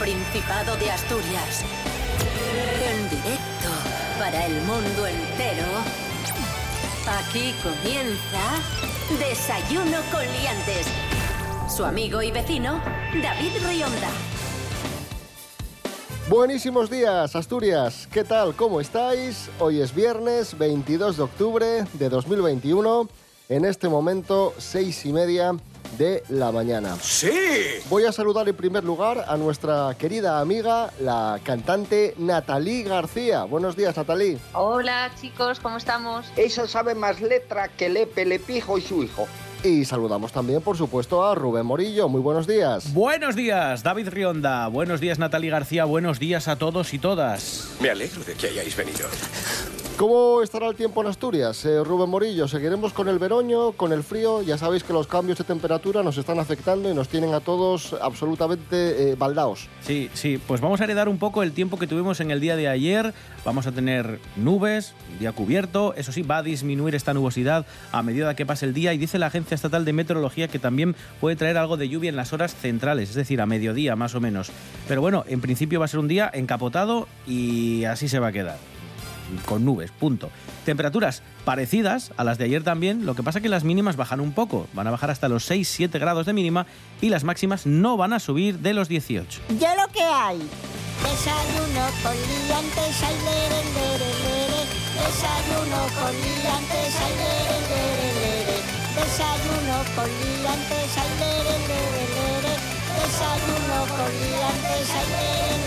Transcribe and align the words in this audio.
Principado 0.00 0.76
de 0.76 0.90
Asturias. 0.90 1.62
En 2.82 3.10
directo 3.10 3.68
para 4.18 4.46
el 4.46 4.54
mundo 4.62 5.06
entero. 5.06 5.66
Aquí 7.06 7.52
comienza 7.62 8.40
Desayuno 9.18 9.98
con 10.10 10.22
Liantes. 10.22 10.86
Su 11.68 11.84
amigo 11.84 12.22
y 12.22 12.30
vecino, 12.30 12.80
David 13.22 13.52
Rionda. 13.62 14.08
Buenísimos 16.30 16.88
días, 16.88 17.36
Asturias. 17.36 18.08
¿Qué 18.10 18.24
tal? 18.24 18.56
¿Cómo 18.56 18.80
estáis? 18.80 19.50
Hoy 19.58 19.82
es 19.82 19.94
viernes 19.94 20.56
22 20.56 21.18
de 21.18 21.22
octubre 21.22 21.84
de 21.92 22.08
2021. 22.08 23.06
En 23.50 23.66
este 23.66 23.90
momento, 23.90 24.54
seis 24.56 25.04
y 25.04 25.12
media 25.12 25.54
de 25.98 26.22
la 26.28 26.52
mañana. 26.52 26.96
¡Sí! 27.00 27.30
Voy 27.88 28.04
a 28.04 28.12
saludar 28.12 28.48
en 28.48 28.56
primer 28.56 28.84
lugar 28.84 29.24
a 29.26 29.36
nuestra 29.36 29.94
querida 29.98 30.40
amiga, 30.40 30.90
la 31.00 31.40
cantante 31.42 32.14
Natalí 32.18 32.82
García. 32.82 33.44
Buenos 33.44 33.76
días, 33.76 33.96
Natalí. 33.96 34.38
Hola 34.52 35.10
chicos, 35.20 35.60
¿cómo 35.60 35.76
estamos? 35.76 36.26
Eso 36.36 36.66
sabe 36.66 36.94
más 36.94 37.20
letra 37.20 37.68
que 37.68 37.88
Lepe, 37.88 38.24
Lepijo 38.24 38.78
y 38.78 38.82
su 38.82 39.02
hijo. 39.02 39.26
Y 39.62 39.84
saludamos 39.84 40.32
también, 40.32 40.62
por 40.62 40.76
supuesto, 40.78 41.22
a 41.22 41.34
Rubén 41.34 41.66
Morillo. 41.66 42.08
Muy 42.08 42.22
buenos 42.22 42.46
días. 42.46 42.94
Buenos 42.94 43.36
días, 43.36 43.82
David 43.82 44.08
Rionda. 44.08 44.66
Buenos 44.68 45.00
días, 45.00 45.18
Natalie 45.18 45.50
García. 45.50 45.84
Buenos 45.84 46.18
días 46.18 46.48
a 46.48 46.56
todos 46.56 46.94
y 46.94 46.98
todas. 46.98 47.68
Me 47.78 47.90
alegro 47.90 48.24
de 48.24 48.34
que 48.34 48.46
hayáis 48.48 48.74
venido. 48.74 49.06
¿Cómo 50.00 50.40
estará 50.40 50.66
el 50.66 50.76
tiempo 50.76 51.02
en 51.02 51.08
Asturias? 51.08 51.62
Eh, 51.66 51.84
Rubén 51.84 52.08
Morillo, 52.08 52.48
¿seguiremos 52.48 52.94
con 52.94 53.08
el 53.08 53.18
veroño, 53.18 53.72
con 53.72 53.92
el 53.92 54.02
frío? 54.02 54.40
Ya 54.40 54.56
sabéis 54.56 54.82
que 54.82 54.94
los 54.94 55.06
cambios 55.06 55.36
de 55.36 55.44
temperatura 55.44 56.02
nos 56.02 56.16
están 56.16 56.38
afectando 56.38 56.90
y 56.90 56.94
nos 56.94 57.10
tienen 57.10 57.34
a 57.34 57.40
todos 57.40 57.94
absolutamente 58.00 59.10
eh, 59.10 59.14
baldaos. 59.14 59.68
Sí, 59.82 60.08
sí, 60.14 60.38
pues 60.38 60.62
vamos 60.62 60.80
a 60.80 60.84
heredar 60.84 61.10
un 61.10 61.18
poco 61.18 61.42
el 61.42 61.52
tiempo 61.52 61.78
que 61.78 61.86
tuvimos 61.86 62.18
en 62.20 62.30
el 62.30 62.40
día 62.40 62.56
de 62.56 62.66
ayer. 62.66 63.12
Vamos 63.44 63.66
a 63.66 63.72
tener 63.72 64.20
nubes, 64.36 64.94
día 65.18 65.32
cubierto. 65.32 65.92
Eso 65.94 66.12
sí, 66.12 66.22
va 66.22 66.38
a 66.38 66.42
disminuir 66.42 66.94
esta 66.94 67.12
nubosidad 67.12 67.66
a 67.92 68.02
medida 68.02 68.34
que 68.34 68.46
pase 68.46 68.64
el 68.64 68.72
día 68.72 68.94
y 68.94 68.98
dice 68.98 69.18
la 69.18 69.26
Agencia 69.26 69.54
Estatal 69.54 69.84
de 69.84 69.92
Meteorología 69.92 70.48
que 70.48 70.58
también 70.58 70.96
puede 71.20 71.36
traer 71.36 71.58
algo 71.58 71.76
de 71.76 71.90
lluvia 71.90 72.08
en 72.08 72.16
las 72.16 72.32
horas 72.32 72.54
centrales, 72.54 73.10
es 73.10 73.16
decir, 73.16 73.38
a 73.42 73.44
mediodía 73.44 73.96
más 73.96 74.14
o 74.14 74.20
menos. 74.22 74.50
Pero 74.88 75.02
bueno, 75.02 75.26
en 75.28 75.42
principio 75.42 75.78
va 75.78 75.84
a 75.84 75.88
ser 75.88 76.00
un 76.00 76.08
día 76.08 76.30
encapotado 76.32 77.06
y 77.26 77.84
así 77.84 78.08
se 78.08 78.18
va 78.18 78.28
a 78.28 78.32
quedar 78.32 78.79
con 79.46 79.64
nubes, 79.64 79.90
punto. 79.90 80.30
Temperaturas 80.64 81.22
parecidas 81.44 82.12
a 82.16 82.24
las 82.24 82.38
de 82.38 82.44
ayer 82.44 82.62
también, 82.62 83.06
lo 83.06 83.14
que 83.14 83.22
pasa 83.22 83.40
que 83.40 83.48
las 83.48 83.64
mínimas 83.64 83.96
bajan 83.96 84.20
un 84.20 84.32
poco, 84.32 84.68
van 84.72 84.86
a 84.86 84.90
bajar 84.90 85.10
hasta 85.10 85.28
los 85.28 85.50
6-7 85.50 85.98
grados 85.98 86.26
de 86.26 86.32
mínima 86.32 86.66
y 87.00 87.08
las 87.08 87.24
máximas 87.24 87.66
no 87.66 87.96
van 87.96 88.12
a 88.12 88.20
subir 88.20 88.58
de 88.58 88.74
los 88.74 88.88
18. 88.88 89.40
Ya 89.58 89.74
lo 89.74 89.90
que 89.92 90.02
hay. 90.02 90.38
Desayuno 91.02 91.86
con 92.02 92.12
liantes, 92.12 93.02
ay, 93.02 93.16
lere, 93.24 93.60
lere, 93.74 94.10
lere. 94.24 94.62
Desayuno 95.00 95.80
con 95.96 96.12
liantes, 96.12 96.94
ay, 97.00 97.14
lere, 97.20 97.58
lere, 97.70 98.08
lere. 98.20 98.56
Desayuno 98.96 99.76
con 99.96 100.08
liantes, 100.20 100.90
ay, 101.00 101.10
lere, 101.20 101.56
lere, 101.70 102.04
lere. 102.16 102.54
Desayuno 103.00 103.78
con 103.96 104.10
liantes, 104.20 104.90
ay, 104.92 105.06
lere. 105.10 105.59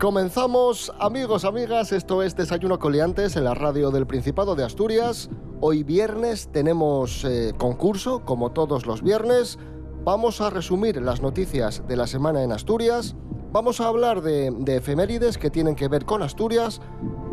Comenzamos, 0.00 0.92
amigos, 1.00 1.46
amigas, 1.46 1.90
esto 1.90 2.22
es 2.22 2.36
Desayuno 2.36 2.78
Coliantes 2.78 3.34
en 3.34 3.44
la 3.44 3.54
radio 3.54 3.90
del 3.90 4.06
Principado 4.06 4.54
de 4.54 4.62
Asturias. 4.62 5.30
Hoy 5.62 5.84
viernes 5.84 6.50
tenemos 6.52 7.24
eh, 7.24 7.54
concurso, 7.56 8.22
como 8.22 8.52
todos 8.52 8.84
los 8.84 9.02
viernes. 9.02 9.58
Vamos 10.04 10.42
a 10.42 10.50
resumir 10.50 11.00
las 11.00 11.22
noticias 11.22 11.82
de 11.88 11.96
la 11.96 12.06
semana 12.06 12.42
en 12.42 12.52
Asturias. 12.52 13.16
Vamos 13.52 13.80
a 13.80 13.86
hablar 13.86 14.20
de, 14.20 14.50
de 14.58 14.76
efemérides 14.76 15.38
que 15.38 15.48
tienen 15.48 15.74
que 15.74 15.88
ver 15.88 16.04
con 16.04 16.22
Asturias. 16.22 16.82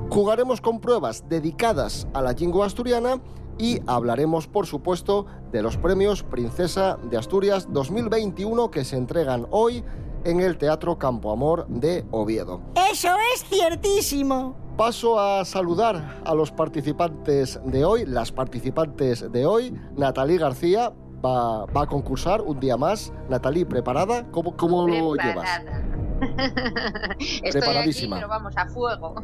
Jugaremos 0.09 0.62
con 0.62 0.80
pruebas 0.80 1.28
dedicadas 1.28 2.07
a 2.13 2.22
la 2.22 2.31
lengua 2.31 2.66
asturiana 2.66 3.22
y 3.57 3.81
hablaremos, 3.88 4.47
por 4.47 4.68
supuesto, 4.68 5.25
de 5.51 5.62
los 5.62 5.75
premios 5.75 6.24
Princesa 6.24 6.97
de 7.09 7.18
Asturias 7.18 7.68
2021 7.74 8.72
que 8.72 8.85
se 8.85 8.95
entregan 8.95 9.47
hoy 9.51 9.84
en 10.26 10.40
el 10.40 10.58
Teatro 10.58 10.98
Campo 10.98 11.32
Amor 11.32 11.68
de 11.68 12.06
Oviedo. 12.12 12.62
Eso 12.92 13.10
es 13.34 13.44
ciertísimo. 13.46 14.56
Paso 14.78 15.20
a 15.20 15.46
saludar 15.46 16.22
a 16.26 16.34
los 16.34 16.52
participantes 16.52 17.60
de 17.66 17.86
hoy, 17.86 18.06
las 18.06 18.32
participantes 18.32 19.32
de 19.32 19.46
hoy. 19.46 19.74
Natalí 19.96 20.38
García 20.38 20.92
va, 21.24 21.66
va 21.66 21.84
a 21.84 21.88
concursar 21.88 22.42
un 22.42 22.60
día 22.60 22.76
más. 22.78 23.14
Natalí, 23.30 23.66
¿preparada? 23.66 24.26
¿Cómo, 24.32 24.56
cómo 24.58 24.88
lo 24.88 25.16
llevas? 25.16 25.48
Estoy 27.20 27.52
Preparadísima. 27.52 28.16
aquí, 28.16 28.22
pero 28.22 28.30
vamos, 28.30 28.54
a 28.58 28.68
fuego. 28.68 29.16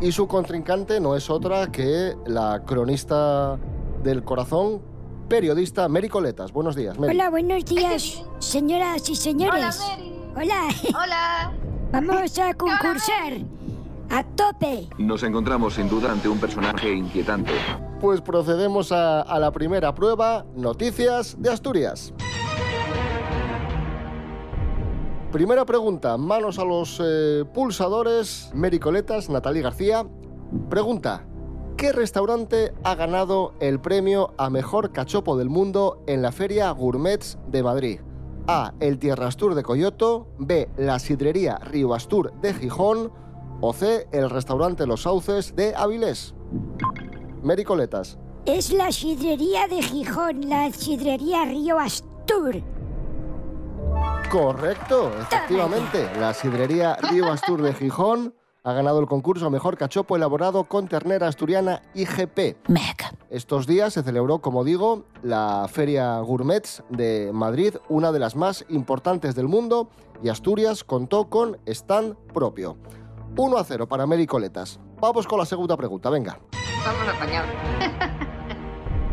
Y 0.00 0.10
su 0.10 0.26
contrincante 0.26 0.98
no 0.98 1.14
es 1.14 1.30
otra 1.30 1.70
que 1.70 2.16
la 2.26 2.62
cronista 2.66 3.58
del 4.02 4.24
corazón, 4.24 4.82
periodista 5.32 5.88
Mary 5.88 6.10
Coletas. 6.10 6.52
Buenos 6.52 6.76
días, 6.76 6.98
Mary. 6.98 7.14
Hola, 7.14 7.30
buenos 7.30 7.64
días, 7.64 8.22
señoras 8.38 9.08
y 9.08 9.16
señores. 9.16 9.80
Hola, 9.80 9.96
Mary. 9.96 10.12
Hola. 10.36 10.68
Hola. 11.02 11.52
Vamos 11.90 12.38
a 12.38 12.52
concursar. 12.64 13.32
A 14.10 14.22
tope. 14.24 14.90
Nos 14.98 15.22
encontramos 15.22 15.72
sin 15.72 15.88
duda 15.88 16.12
ante 16.12 16.28
un 16.28 16.38
personaje 16.38 16.92
inquietante. 16.92 17.52
Pues 17.98 18.20
procedemos 18.20 18.92
a, 18.92 19.22
a 19.22 19.38
la 19.38 19.50
primera 19.52 19.94
prueba, 19.94 20.44
noticias 20.54 21.40
de 21.40 21.48
Asturias. 21.48 22.12
Primera 25.30 25.64
pregunta, 25.64 26.18
manos 26.18 26.58
a 26.58 26.64
los 26.66 27.00
eh, 27.02 27.46
pulsadores, 27.54 28.50
Mary 28.52 28.78
Coletas, 28.78 29.30
Natalie 29.30 29.62
García. 29.62 30.04
Pregunta, 30.68 31.24
¿qué 31.82 31.90
restaurante 31.90 32.72
ha 32.84 32.94
ganado 32.94 33.54
el 33.58 33.80
premio 33.80 34.34
a 34.38 34.50
mejor 34.50 34.92
cachopo 34.92 35.36
del 35.36 35.50
mundo 35.50 36.00
en 36.06 36.22
la 36.22 36.30
Feria 36.30 36.70
Gourmets 36.70 37.38
de 37.48 37.64
Madrid? 37.64 38.00
A. 38.46 38.72
El 38.78 39.00
Tierrastur 39.00 39.56
de 39.56 39.64
Coyoto, 39.64 40.28
B. 40.38 40.68
La 40.76 41.00
Sidrería 41.00 41.56
Río 41.56 41.92
Astur 41.92 42.34
de 42.40 42.54
Gijón 42.54 43.10
o 43.60 43.72
C. 43.72 44.06
El 44.12 44.30
restaurante 44.30 44.86
Los 44.86 45.02
Sauces 45.02 45.56
de 45.56 45.74
Avilés. 45.74 46.36
Mary 47.42 47.64
Coletas. 47.64 48.16
Es 48.46 48.72
la 48.72 48.92
sidrería 48.92 49.66
de 49.66 49.82
Gijón, 49.82 50.48
la 50.48 50.70
sidrería 50.70 51.46
Río 51.46 51.80
Astur. 51.80 52.62
Correcto, 54.30 55.10
efectivamente. 55.20 56.08
La 56.20 56.32
sidrería 56.32 56.94
Río 57.10 57.28
Astur 57.28 57.60
de 57.60 57.74
Gijón 57.74 58.36
ha 58.64 58.72
ganado 58.74 59.00
el 59.00 59.06
concurso 59.06 59.46
a 59.46 59.50
Mejor 59.50 59.76
Cachopo 59.76 60.14
elaborado 60.14 60.64
con 60.64 60.86
ternera 60.86 61.26
asturiana 61.26 61.82
IGP. 61.94 62.68
Mec. 62.68 63.12
Estos 63.28 63.66
días 63.66 63.94
se 63.94 64.04
celebró, 64.04 64.40
como 64.40 64.62
digo, 64.62 65.04
la 65.22 65.66
Feria 65.68 66.20
Gourmets 66.20 66.84
de 66.88 67.30
Madrid, 67.32 67.74
una 67.88 68.12
de 68.12 68.20
las 68.20 68.36
más 68.36 68.64
importantes 68.68 69.34
del 69.34 69.48
mundo, 69.48 69.88
y 70.22 70.28
Asturias 70.28 70.84
contó 70.84 71.28
con 71.28 71.58
stand 71.66 72.14
propio. 72.32 72.76
1 73.36 73.56
a 73.56 73.64
0 73.64 73.88
para 73.88 74.06
Mary 74.06 74.26
Coletas. 74.26 74.78
Vamos 75.00 75.26
con 75.26 75.40
la 75.40 75.46
segunda 75.46 75.76
pregunta, 75.76 76.08
venga. 76.10 76.38
Vamos 76.84 77.16
apañados. 77.16 77.50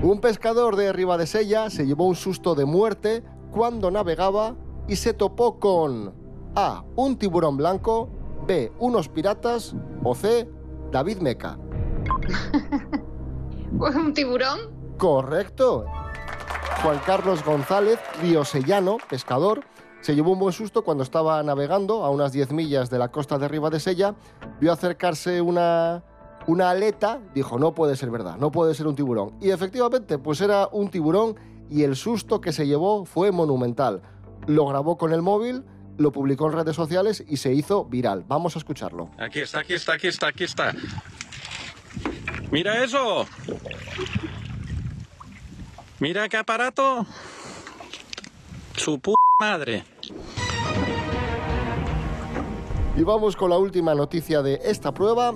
Un 0.04 0.22
pescador 0.22 0.76
de 0.76 0.94
Ribadesella 0.94 1.72
se 1.72 1.88
llevó 1.88 2.06
un 2.06 2.16
susto 2.16 2.54
de 2.54 2.66
muerte 2.66 3.24
cuando 3.52 3.90
navegaba 3.90 4.56
y 4.88 4.98
se 4.98 5.14
topó 5.14 5.60
con 5.60 6.14
A. 6.56 6.84
Un 6.96 7.18
tiburón 7.18 7.58
blanco, 7.58 8.10
B. 8.50 8.72
Unos 8.80 9.08
piratas 9.08 9.76
o 10.04 10.16
C. 10.16 10.50
David 10.92 11.20
Meca. 11.20 11.60
Un 13.80 14.12
tiburón. 14.16 14.60
Correcto. 14.98 15.86
Juan 16.82 17.00
Carlos 17.06 17.46
González, 17.46 18.00
riosellano, 18.20 18.98
pescador, 19.08 19.62
se 20.02 20.16
llevó 20.16 20.32
un 20.32 20.40
buen 20.40 20.54
susto 20.54 20.84
cuando 20.84 21.04
estaba 21.04 21.44
navegando 21.44 22.04
a 22.04 22.10
unas 22.10 22.32
10 22.32 22.52
millas 22.54 22.90
de 22.90 22.98
la 22.98 23.10
costa 23.10 23.38
de 23.38 23.48
Ribadesella, 23.48 24.16
vio 24.60 24.72
acercarse 24.72 25.42
una, 25.42 26.04
una 26.48 26.72
aleta, 26.72 27.20
dijo, 27.36 27.60
no 27.60 27.76
puede 27.76 27.96
ser 27.96 28.10
verdad, 28.10 28.38
no 28.38 28.52
puede 28.52 28.74
ser 28.74 28.88
un 28.88 28.96
tiburón. 28.96 29.34
Y 29.40 29.52
efectivamente, 29.52 30.18
pues 30.18 30.42
era 30.42 30.68
un 30.72 30.90
tiburón 30.90 31.36
y 31.70 31.84
el 31.84 31.96
susto 31.96 32.42
que 32.42 32.52
se 32.52 32.66
llevó 32.66 33.06
fue 33.06 33.32
monumental. 33.32 34.02
Lo 34.48 34.66
grabó 34.66 34.98
con 34.98 35.14
el 35.14 35.22
móvil, 35.22 35.66
lo 36.00 36.12
publicó 36.12 36.48
en 36.48 36.54
redes 36.54 36.76
sociales 36.76 37.24
y 37.28 37.38
se 37.38 37.54
hizo 37.54 37.86
viral. 37.86 38.24
Vamos 38.28 38.56
a 38.56 38.60
escucharlo. 38.60 39.12
Aquí 39.20 39.40
está, 39.42 39.60
aquí 39.60 39.74
está, 39.74 39.94
aquí 39.94 40.08
está, 40.08 40.28
aquí 40.28 40.44
está. 40.46 40.74
Mira 42.52 42.84
eso. 42.84 43.28
Mira 46.00 46.28
qué 46.30 46.38
aparato. 46.38 47.06
Su 48.76 49.00
p 49.00 49.14
madre. 49.40 49.84
Y 52.96 53.04
vamos 53.04 53.36
con 53.36 53.50
la 53.50 53.58
última 53.58 53.94
noticia 53.94 54.42
de 54.42 54.60
esta 54.64 54.94
prueba. 54.94 55.34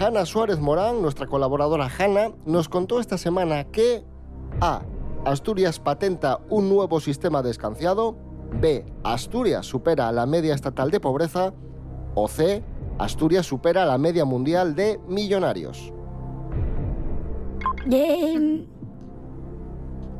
Hanna 0.00 0.24
Suárez 0.24 0.58
Morán, 0.60 1.02
nuestra 1.02 1.26
colaboradora 1.26 1.90
Hanna, 1.98 2.30
nos 2.46 2.68
contó 2.68 3.00
esta 3.00 3.18
semana 3.18 3.64
que 3.64 4.04
A. 4.60 4.82
Asturias 5.24 5.78
patenta 5.78 6.38
un 6.48 6.68
nuevo 6.68 7.00
sistema 7.00 7.42
de 7.42 7.50
escanciado. 7.50 8.16
B. 8.60 8.84
Asturias 9.02 9.66
supera 9.66 10.12
la 10.12 10.26
media 10.26 10.54
estatal 10.54 10.90
de 10.90 11.00
pobreza. 11.00 11.52
O 12.14 12.28
C. 12.28 12.62
Asturias 12.98 13.46
supera 13.46 13.84
la 13.84 13.98
media 13.98 14.24
mundial 14.24 14.74
de 14.74 15.00
millonarios. 15.08 15.92
Em, 17.90 18.66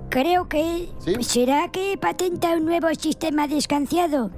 creo 0.09 0.49
que... 0.49 0.89
¿Sí? 0.99 1.15
¿Será 1.23 1.71
que 1.71 1.97
patenta 2.01 2.55
un 2.55 2.65
nuevo 2.65 2.89
sistema 2.95 3.47
de 3.47 3.59
escanciado? 3.59 4.31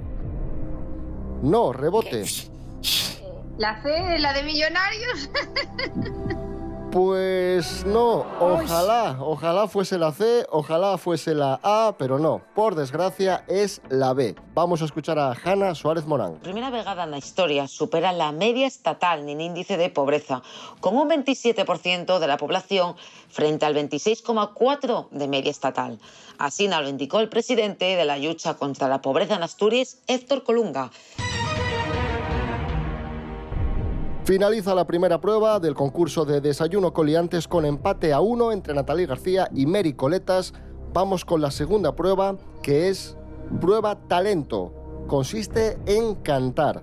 No, 1.41 1.73
rebote. 1.73 2.25
La 3.57 3.81
C, 3.81 4.19
la 4.19 4.33
de 4.33 4.43
millonarios. 4.43 5.29
Pues 6.95 7.85
no, 7.85 8.25
ojalá, 8.39 9.17
ojalá 9.19 9.67
fuese 9.67 9.97
la 9.97 10.13
C, 10.13 10.45
ojalá 10.49 10.97
fuese 10.97 11.35
la 11.35 11.59
A, 11.61 11.93
pero 11.97 12.19
no, 12.19 12.41
por 12.55 12.73
desgracia 12.73 13.43
es 13.49 13.81
la 13.89 14.13
B. 14.13 14.33
Vamos 14.53 14.81
a 14.81 14.85
escuchar 14.85 15.19
a 15.19 15.33
Hanna 15.33 15.75
Suárez 15.75 16.05
Morán. 16.05 16.35
Primera 16.35 16.69
vegada 16.69 17.03
en 17.03 17.11
la 17.11 17.17
historia 17.17 17.67
supera 17.67 18.13
la 18.13 18.31
media 18.31 18.65
estatal 18.65 19.27
en 19.27 19.41
índice 19.41 19.75
de 19.75 19.89
pobreza, 19.89 20.41
con 20.79 20.95
un 20.95 21.09
27% 21.09 22.17
de 22.17 22.27
la 22.27 22.37
población 22.37 22.95
frente 23.27 23.65
al 23.65 23.75
26,4% 23.75 25.09
de 25.09 25.27
media 25.27 25.51
estatal. 25.51 25.99
Así 26.37 26.69
nos 26.69 26.81
lo 26.81 26.87
indicó 26.87 27.19
el 27.19 27.27
presidente 27.27 27.97
de 27.97 28.05
la 28.05 28.17
lucha 28.17 28.53
contra 28.53 28.87
la 28.87 29.01
pobreza 29.01 29.35
en 29.35 29.43
Asturias, 29.43 29.97
Héctor 30.07 30.45
Colunga. 30.45 30.91
Finaliza 34.25 34.73
la 34.73 34.87
primera 34.87 35.21
prueba 35.21 35.59
del 35.59 35.75
concurso 35.75 36.25
de 36.25 36.41
desayuno 36.41 36.93
coliantes 36.93 37.47
con 37.47 37.63
empate 37.63 38.11
a 38.11 38.21
uno 38.21 38.51
entre 38.51 38.73
Natalie 38.73 39.05
García 39.05 39.47
y 39.53 39.67
Mary 39.67 39.93
Coletas. 39.93 40.51
Vamos 40.93 41.23
con 41.23 41.41
la 41.41 41.51
segunda 41.51 41.95
prueba, 41.95 42.35
que 42.63 42.89
es 42.89 43.15
prueba 43.61 43.99
talento. 44.07 44.73
Consiste 45.05 45.77
en 45.85 46.15
cantar. 46.15 46.81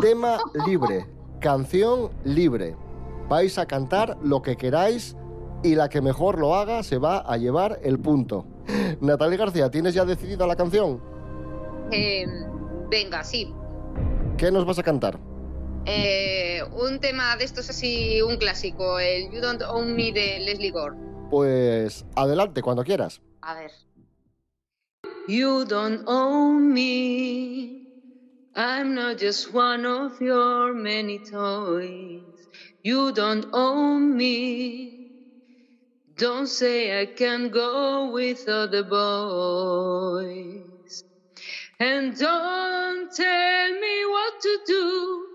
Tema 0.00 0.38
libre, 0.64 1.08
canción 1.40 2.12
libre. 2.22 2.76
Vais 3.28 3.58
a 3.58 3.66
cantar 3.66 4.16
lo 4.22 4.40
que 4.40 4.56
queráis 4.56 5.16
y 5.64 5.74
la 5.74 5.88
que 5.88 6.00
mejor 6.00 6.38
lo 6.38 6.54
haga 6.54 6.84
se 6.84 6.98
va 6.98 7.18
a 7.18 7.36
llevar 7.36 7.80
el 7.82 7.98
punto. 7.98 8.46
Natalie 9.00 9.38
García, 9.38 9.72
¿tienes 9.72 9.94
ya 9.94 10.04
decidida 10.04 10.46
la 10.46 10.54
canción? 10.54 11.00
Eh, 11.90 12.26
venga, 12.88 13.24
sí. 13.24 13.52
¿Qué 14.36 14.52
nos 14.52 14.64
vas 14.64 14.78
a 14.78 14.84
cantar? 14.84 15.29
Eh, 15.86 16.62
un 16.72 17.00
tema 17.00 17.36
de 17.36 17.44
estos 17.44 17.70
así, 17.70 18.20
un 18.22 18.36
clásico, 18.36 18.98
el 18.98 19.30
You 19.30 19.40
Don't 19.40 19.62
Own 19.62 19.96
Me 19.96 20.12
de 20.12 20.40
Leslie 20.40 20.70
Gore. 20.70 20.96
Pues 21.30 22.04
adelante, 22.16 22.62
cuando 22.62 22.84
quieras. 22.84 23.20
A 23.42 23.54
ver. 23.54 23.70
You 25.26 25.64
don't 25.64 26.02
own 26.06 26.72
me. 26.72 27.86
I'm 28.56 28.94
not 28.94 29.18
just 29.18 29.54
one 29.54 29.86
of 29.86 30.20
your 30.20 30.74
many 30.74 31.18
toys. 31.20 32.22
You 32.82 33.12
don't 33.12 33.46
own 33.52 34.16
me. 34.16 35.12
Don't 36.16 36.48
say 36.48 37.00
I 37.00 37.06
can 37.06 37.50
go 37.50 38.10
with 38.10 38.48
other 38.48 38.82
boys. 38.82 40.64
And 41.78 42.14
don't 42.18 43.10
tell 43.14 43.70
me 43.70 44.04
what 44.06 44.40
to 44.42 44.58
do. 44.66 45.29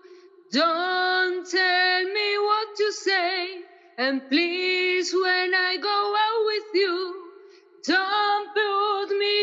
Don't 0.55 1.43
tell 1.51 2.03
me 2.15 2.29
what 2.47 2.67
to 2.77 2.87
say. 2.93 3.65
And 3.97 4.21
please, 4.29 5.13
when 5.13 5.51
I 5.53 5.75
go 5.75 5.97
out 6.25 6.41
with 6.47 6.69
you, 6.73 6.95
don't 7.85 8.47
put 8.55 9.09
me 9.19 9.35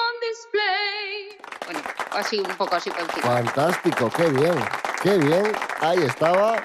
on 0.00 0.12
display. 0.24 1.36
Bueno, 1.66 1.80
así, 2.12 2.38
un 2.38 2.56
poco 2.56 2.74
así 2.76 2.88
por. 2.90 3.06
Fantástico, 3.20 4.10
qué 4.16 4.28
bien, 4.30 4.54
qué 5.02 5.18
bien. 5.18 5.52
Ahí 5.80 5.98
estaba 5.98 6.56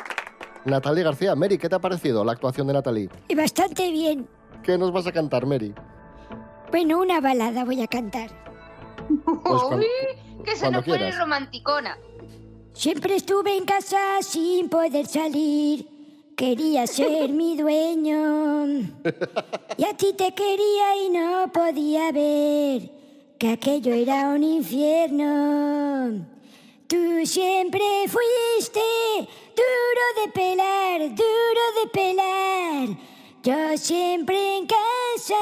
Natalie 0.64 1.04
García. 1.04 1.36
Mary, 1.36 1.58
¿qué 1.58 1.68
te 1.68 1.76
ha 1.76 1.80
parecido 1.80 2.24
la 2.24 2.32
actuación 2.32 2.68
de 2.68 2.74
Natalie? 2.74 3.10
Y 3.28 3.36
Bastante 3.36 3.92
bien. 3.92 4.26
¿Qué 4.64 4.78
nos 4.78 4.94
vas 4.94 5.06
a 5.08 5.12
cantar, 5.12 5.46
Mary? 5.46 5.76
Bueno, 6.72 7.00
una 7.00 7.20
balada 7.20 7.66
voy 7.66 7.82
a 7.82 7.88
cantar. 7.88 8.30
Pues 9.26 9.62
cuando- 9.64 9.78
Uy, 9.80 10.44
que 10.46 10.56
se 10.56 10.72
nos 10.72 10.86
pone 10.86 11.12
romanticona. 11.12 11.98
Siempre 12.74 13.16
estuve 13.16 13.58
en 13.58 13.66
casa 13.66 14.22
sin 14.22 14.70
poder 14.70 15.06
salir. 15.06 15.88
Quería 16.36 16.88
ser 16.88 17.30
mi 17.30 17.56
dueño. 17.56 18.80
Y 19.78 19.84
a 19.84 19.96
ti 19.96 20.14
te 20.18 20.34
quería 20.34 20.96
y 21.06 21.10
no 21.10 21.52
podía 21.52 22.12
ver 22.12 22.90
que 23.38 23.50
aquello 23.50 23.94
era 23.94 24.30
un 24.30 24.44
infierno. 24.44 26.26
Tú 26.88 27.26
siempre 27.26 27.82
fuiste 28.08 28.80
duro 29.56 30.26
de 30.26 30.32
pelar, 30.32 31.00
duro 31.16 31.64
de 31.82 31.90
pelar. 31.92 32.98
Yo 33.44 33.78
siempre 33.78 34.58
en 34.58 34.68
casa, 34.68 35.34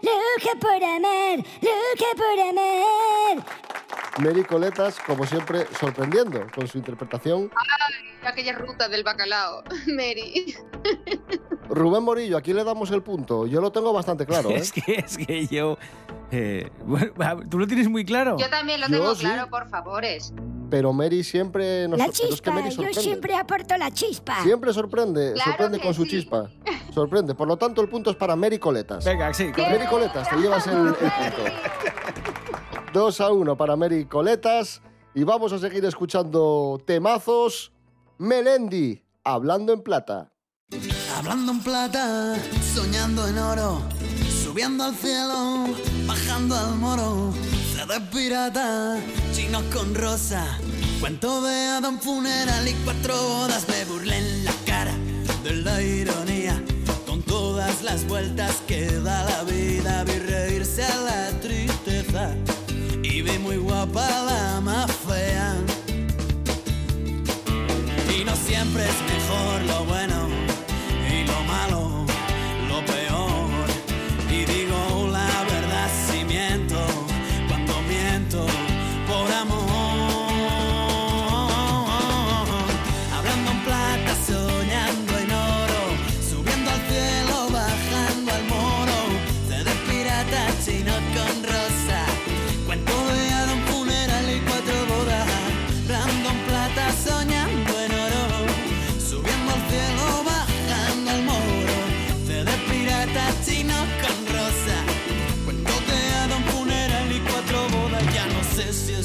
loca 0.00 0.58
por 0.60 0.84
amar, 0.84 1.38
loca 1.38 2.10
por 2.16 2.40
amar. 2.40 3.46
Mary 4.18 4.44
Coletas, 4.44 4.98
como 5.06 5.26
siempre, 5.26 5.66
sorprendiendo 5.80 6.46
con 6.54 6.66
su 6.68 6.78
interpretación. 6.78 7.50
Ay, 7.56 8.28
aquella 8.28 8.52
ruta 8.52 8.88
del 8.88 9.02
bacalao, 9.04 9.62
Mary. 9.86 10.54
Rubén 11.68 12.02
Morillo, 12.02 12.36
aquí 12.36 12.52
le 12.52 12.64
damos 12.64 12.90
el 12.90 13.02
punto. 13.02 13.46
Yo 13.46 13.60
lo 13.60 13.72
tengo 13.72 13.92
bastante 13.92 14.26
claro, 14.26 14.50
¿eh? 14.50 14.56
Es 14.56 14.72
que, 14.72 14.82
es 14.96 15.16
que 15.16 15.46
yo... 15.46 15.78
eh, 16.30 16.70
bueno, 16.84 17.40
¿Tú 17.48 17.58
lo 17.58 17.66
tienes 17.66 17.88
muy 17.88 18.04
claro? 18.04 18.36
Yo 18.38 18.50
también 18.50 18.80
lo 18.80 18.88
Yo 18.88 18.98
tengo 18.98 19.14
sí. 19.14 19.20
claro, 19.24 19.48
por 19.48 19.68
favores. 19.68 20.34
Pero 20.68 20.92
Mary 20.92 21.22
siempre 21.24 21.86
nos 21.88 21.98
La 21.98 22.06
es 22.06 22.18
que 22.18 22.28
chispa, 22.28 22.50
Mary 22.50 22.70
yo 22.70 22.92
siempre 22.94 23.34
aporto 23.34 23.76
la 23.76 23.90
chispa. 23.90 24.42
Siempre 24.42 24.72
sorprende, 24.72 25.32
Claro 25.34 25.50
sorprende 25.50 25.80
con 25.80 25.92
su 25.92 26.06
chispa. 26.06 26.48
Sorprende. 26.94 27.34
Por 27.34 27.46
lo 27.46 27.58
tanto, 27.58 27.82
el 27.82 27.88
punto 27.90 28.10
es 28.10 28.16
para 28.16 28.36
Mary 28.36 28.58
Coletas. 28.58 29.04
Venga, 29.04 29.32
sí. 29.34 29.52
Con 29.52 29.64
Mary 29.70 29.86
Coletas 29.86 30.28
te 30.30 30.36
llevas 30.36 30.66
el, 30.66 30.76
el 30.78 30.94
punto. 30.94 31.42
2 32.92 33.20
a 33.20 33.32
1 33.32 33.56
para 33.56 33.76
Mary 33.76 34.04
Coletas. 34.04 34.82
Y 35.14 35.24
vamos 35.24 35.52
a 35.52 35.58
seguir 35.58 35.84
escuchando 35.84 36.80
temazos. 36.86 37.72
Melendi, 38.18 39.02
hablando 39.24 39.72
en 39.72 39.82
plata. 39.82 40.32
Hablando 41.16 41.52
en 41.52 41.60
plata, 41.60 42.36
soñando 42.74 43.26
en 43.28 43.38
oro, 43.38 43.82
subiendo 44.42 44.84
al 44.84 44.94
cielo, 44.94 45.66
bajando 46.06 46.56
al 46.56 46.76
moro, 46.76 47.32
de 47.86 48.00
pirata, 48.00 48.98
chinos 49.34 49.64
con 49.74 49.94
rosa, 49.94 50.58
cuento 51.00 51.42
de 51.42 51.66
Adam 51.66 51.98
funeral 51.98 52.66
y 52.66 52.72
cuatro 52.84 53.14
bodas, 53.14 53.68
me 53.68 53.84
burlé 53.84 54.16
en 54.16 54.44
la 54.44 54.52
cara 54.64 54.94
de 55.42 55.56
la 55.56 55.82
ironía, 55.82 56.62
con 57.06 57.22
todas 57.22 57.82
las 57.82 58.06
vueltas 58.06 58.62
que 58.66 58.86
da 59.00 59.24
la 59.24 59.42
vida, 59.42 60.04
vi 60.04 60.18
reírse 60.20 60.84
a 60.84 60.96
la 60.96 61.21
muy 63.38 63.56
guapa 63.56 64.08
la 64.24 64.60
más 64.60 64.90
fea. 64.90 65.54
Y 68.18 68.24
no 68.24 68.34
siempre 68.36 68.84
es 68.84 69.11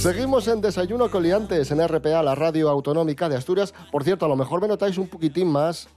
Seguimos 0.07 0.47
en 0.47 0.61
Desayuno 0.61 1.11
Coliantes 1.11 1.69
en 1.69 1.85
RPA, 1.85 2.23
la 2.23 2.33
radio 2.33 2.69
autonómica 2.69 3.27
de 3.27 3.35
Asturias. 3.35 3.73
Por 3.91 4.05
cierto, 4.05 4.25
a 4.25 4.29
lo 4.29 4.37
mejor 4.37 4.61
me 4.61 4.67
notáis 4.69 4.97
un 4.97 5.09
poquitín 5.09 5.51
más, 5.51 5.89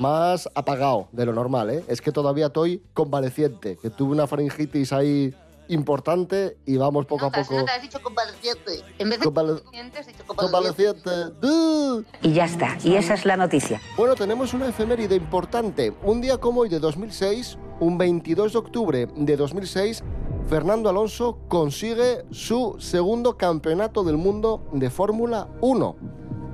más 0.00 0.48
apagado 0.56 1.06
de 1.12 1.24
lo 1.24 1.32
normal, 1.32 1.70
¿eh? 1.70 1.84
Es 1.86 2.00
que 2.00 2.10
todavía 2.10 2.46
estoy 2.46 2.82
convaleciente, 2.94 3.76
que 3.80 3.90
tuve 3.90 4.10
una 4.10 4.26
faringitis 4.26 4.92
ahí 4.92 5.32
importante 5.68 6.56
y 6.66 6.76
vamos 6.76 7.06
poco 7.06 7.26
a 7.26 7.30
poco. 7.30 7.54
notas, 7.54 7.76
has 7.76 7.82
dicho 7.82 8.00
convaleciente. 8.02 8.80
En 8.98 9.10
vez 9.10 9.20
de 9.20 9.26
Convale- 9.26 9.58
convaleciente, 9.62 9.98
has 9.98 10.06
dicho 10.06 10.24
convaleciente. 10.26 11.02
Convaleciente. 11.02 11.46
¡Du! 11.46 12.04
Y 12.22 12.32
ya 12.32 12.44
está, 12.44 12.76
y 12.84 12.94
esa 12.96 13.14
es 13.14 13.24
la 13.24 13.36
noticia. 13.36 13.80
Bueno, 13.96 14.14
tenemos 14.14 14.52
una 14.54 14.68
efeméride 14.68 15.14
importante. 15.16 15.92
Un 16.02 16.20
día 16.20 16.38
como 16.38 16.62
hoy 16.62 16.68
de 16.68 16.78
2006, 16.80 17.58
un 17.80 17.98
22 17.98 18.52
de 18.52 18.58
octubre 18.58 19.06
de 19.14 19.36
2006, 19.36 20.02
Fernando 20.48 20.88
Alonso 20.90 21.38
consigue 21.48 22.24
su 22.30 22.76
segundo 22.78 23.36
campeonato 23.38 24.04
del 24.04 24.16
mundo 24.16 24.66
de 24.72 24.90
Fórmula 24.90 25.48
1. 25.60 25.96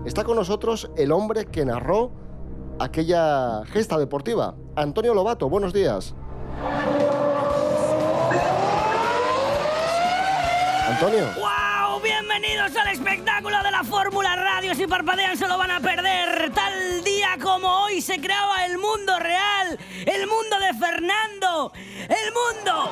Está 0.06 0.24
con 0.24 0.36
nosotros 0.36 0.90
el 0.96 1.12
hombre 1.12 1.46
que 1.46 1.64
narró 1.64 2.12
aquella 2.78 3.62
gesta 3.66 3.98
deportiva, 3.98 4.54
Antonio 4.76 5.12
Lobato. 5.12 5.48
Buenos 5.50 5.72
días. 5.72 6.14
Antonio. 11.00 11.30
¡Wow! 11.36 12.02
Bienvenidos 12.02 12.76
al 12.76 12.88
espectáculo 12.88 13.56
de 13.62 13.70
la 13.70 13.82
Fórmula 13.84 14.36
Radio. 14.36 14.74
Si 14.74 14.86
parpadean 14.86 15.34
se 15.34 15.48
lo 15.48 15.56
van 15.56 15.70
a 15.70 15.80
perder. 15.80 16.52
Tal 16.52 17.02
día 17.02 17.38
como 17.42 17.84
hoy 17.84 18.02
se 18.02 18.20
creaba 18.20 18.66
el 18.66 18.76
mundo 18.76 19.18
real. 19.18 19.78
El 20.04 20.26
mundo 20.26 20.58
de 20.60 20.78
Fernando. 20.78 21.72
El 22.02 22.34
mundo. 22.34 22.90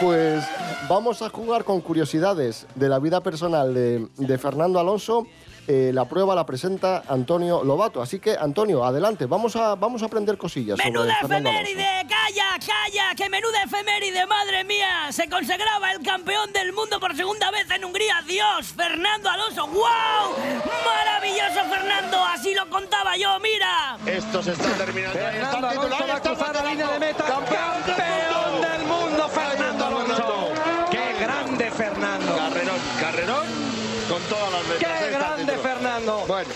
Pues 0.00 0.44
vamos 0.88 1.20
a 1.22 1.30
jugar 1.30 1.64
con 1.64 1.80
curiosidades 1.80 2.68
de 2.76 2.88
la 2.88 3.00
vida 3.00 3.20
personal 3.20 3.74
de, 3.74 4.06
de 4.16 4.38
Fernando 4.38 4.78
Alonso. 4.78 5.26
Eh, 5.68 5.92
la 5.94 6.06
prueba 6.06 6.34
la 6.34 6.44
presenta 6.44 7.04
Antonio 7.08 7.62
Lobato. 7.62 8.02
Así 8.02 8.18
que, 8.18 8.36
Antonio, 8.36 8.84
adelante, 8.84 9.26
vamos 9.26 9.54
a, 9.54 9.76
vamos 9.76 10.02
a 10.02 10.06
aprender 10.06 10.36
cosillas 10.36 10.76
Menuda 10.78 11.14
Alonso. 11.20 11.26
efeméride. 11.26 11.86
Calla, 12.08 12.58
calla. 12.58 13.14
Que 13.16 13.28
menuda 13.28 13.62
efeméride. 13.62 14.26
Madre 14.26 14.64
mía. 14.64 15.12
Se 15.12 15.28
consagraba 15.28 15.92
el 15.92 16.02
campeón 16.02 16.52
del 16.52 16.72
mundo 16.72 16.98
por 16.98 17.14
segunda 17.16 17.50
vez 17.52 17.70
en 17.70 17.84
Hungría. 17.84 18.16
Dios. 18.26 18.72
Fernando 18.76 19.30
Alonso. 19.30 19.66
¡Wow! 19.68 20.34
Maravilloso 20.84 21.64
Fernando. 21.70 22.18
Así 22.24 22.54
lo 22.54 22.68
contaba 22.68 23.16
yo. 23.16 23.38
Mira. 23.40 23.96
Esto 24.06 24.42
se 24.42 24.52
está 24.52 24.68
terminando. 24.74 25.18
Fernando 25.18 25.68
Alonso 25.68 26.06
va 26.08 26.16
a 26.16 26.20
cruzar 26.20 26.54
la 26.56 26.64
línea 26.70 26.88
de 26.90 26.98
meta. 26.98 27.24
Campeón 27.24 27.96
Bueno, 36.44 36.54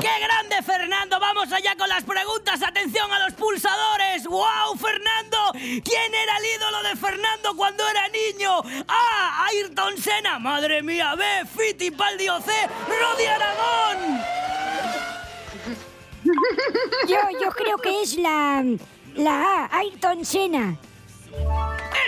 ¡Qué 0.00 0.08
grande, 0.20 0.62
Fernando! 0.64 1.20
Vamos 1.20 1.52
allá 1.52 1.76
con 1.76 1.88
las 1.88 2.02
preguntas. 2.02 2.60
¡Atención 2.62 3.12
a 3.12 3.20
los 3.20 3.34
pulsadores! 3.34 4.24
¡Wow, 4.24 4.76
Fernando! 4.76 5.52
¿Quién 5.52 6.14
era 6.14 6.38
el 6.38 6.46
ídolo 6.56 6.82
de 6.82 6.96
Fernando 6.96 7.54
cuando 7.56 7.86
era 7.88 8.08
niño? 8.08 8.60
¡A. 8.88 9.46
Ayrton 9.46 9.96
Senna! 9.96 10.40
¡Madre 10.40 10.82
mía! 10.82 11.14
B. 11.14 11.24
Fittipaldi 11.56 12.28
o 12.28 12.40
C. 12.40 12.50
Rodi 12.88 13.26
Aragón. 13.26 14.24
Yo, 17.06 17.18
yo 17.40 17.50
creo 17.50 17.78
que 17.78 18.02
es 18.02 18.16
la, 18.16 18.64
la 19.14 19.64
A, 19.64 19.78
Ayrton 19.78 20.24
Senna. 20.24 20.76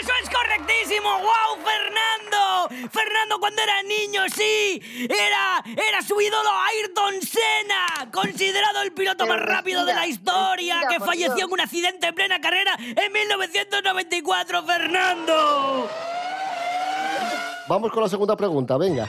¡Eso 0.01 0.13
es 0.23 0.31
correctísimo! 0.31 1.11
¡Wow, 1.11 1.63
Fernando! 1.63 2.91
Fernando 2.91 3.39
cuando 3.39 3.61
era 3.63 3.83
niño, 3.83 4.23
sí. 4.35 4.81
Era, 5.05 5.63
era 5.67 6.03
su 6.03 6.19
ídolo 6.21 6.49
Ayrton 6.69 7.21
Senna, 7.21 8.11
considerado 8.11 8.81
el 8.83 8.93
piloto 8.93 9.25
Pero 9.25 9.37
más 9.37 9.47
rápido 9.47 9.85
de 9.85 9.93
la 9.93 10.07
historia, 10.07 10.77
respira, 10.77 10.99
que 10.99 11.05
falleció 11.05 11.35
Dios. 11.35 11.49
en 11.49 11.53
un 11.53 11.61
accidente 11.61 12.07
en 12.07 12.15
plena 12.15 12.41
carrera 12.41 12.75
en 12.79 13.13
1994, 13.13 14.63
Fernando. 14.65 15.91
Vamos 17.69 17.93
con 17.93 18.03
la 18.03 18.09
segunda 18.09 18.37
pregunta, 18.37 18.77
venga. 18.79 19.07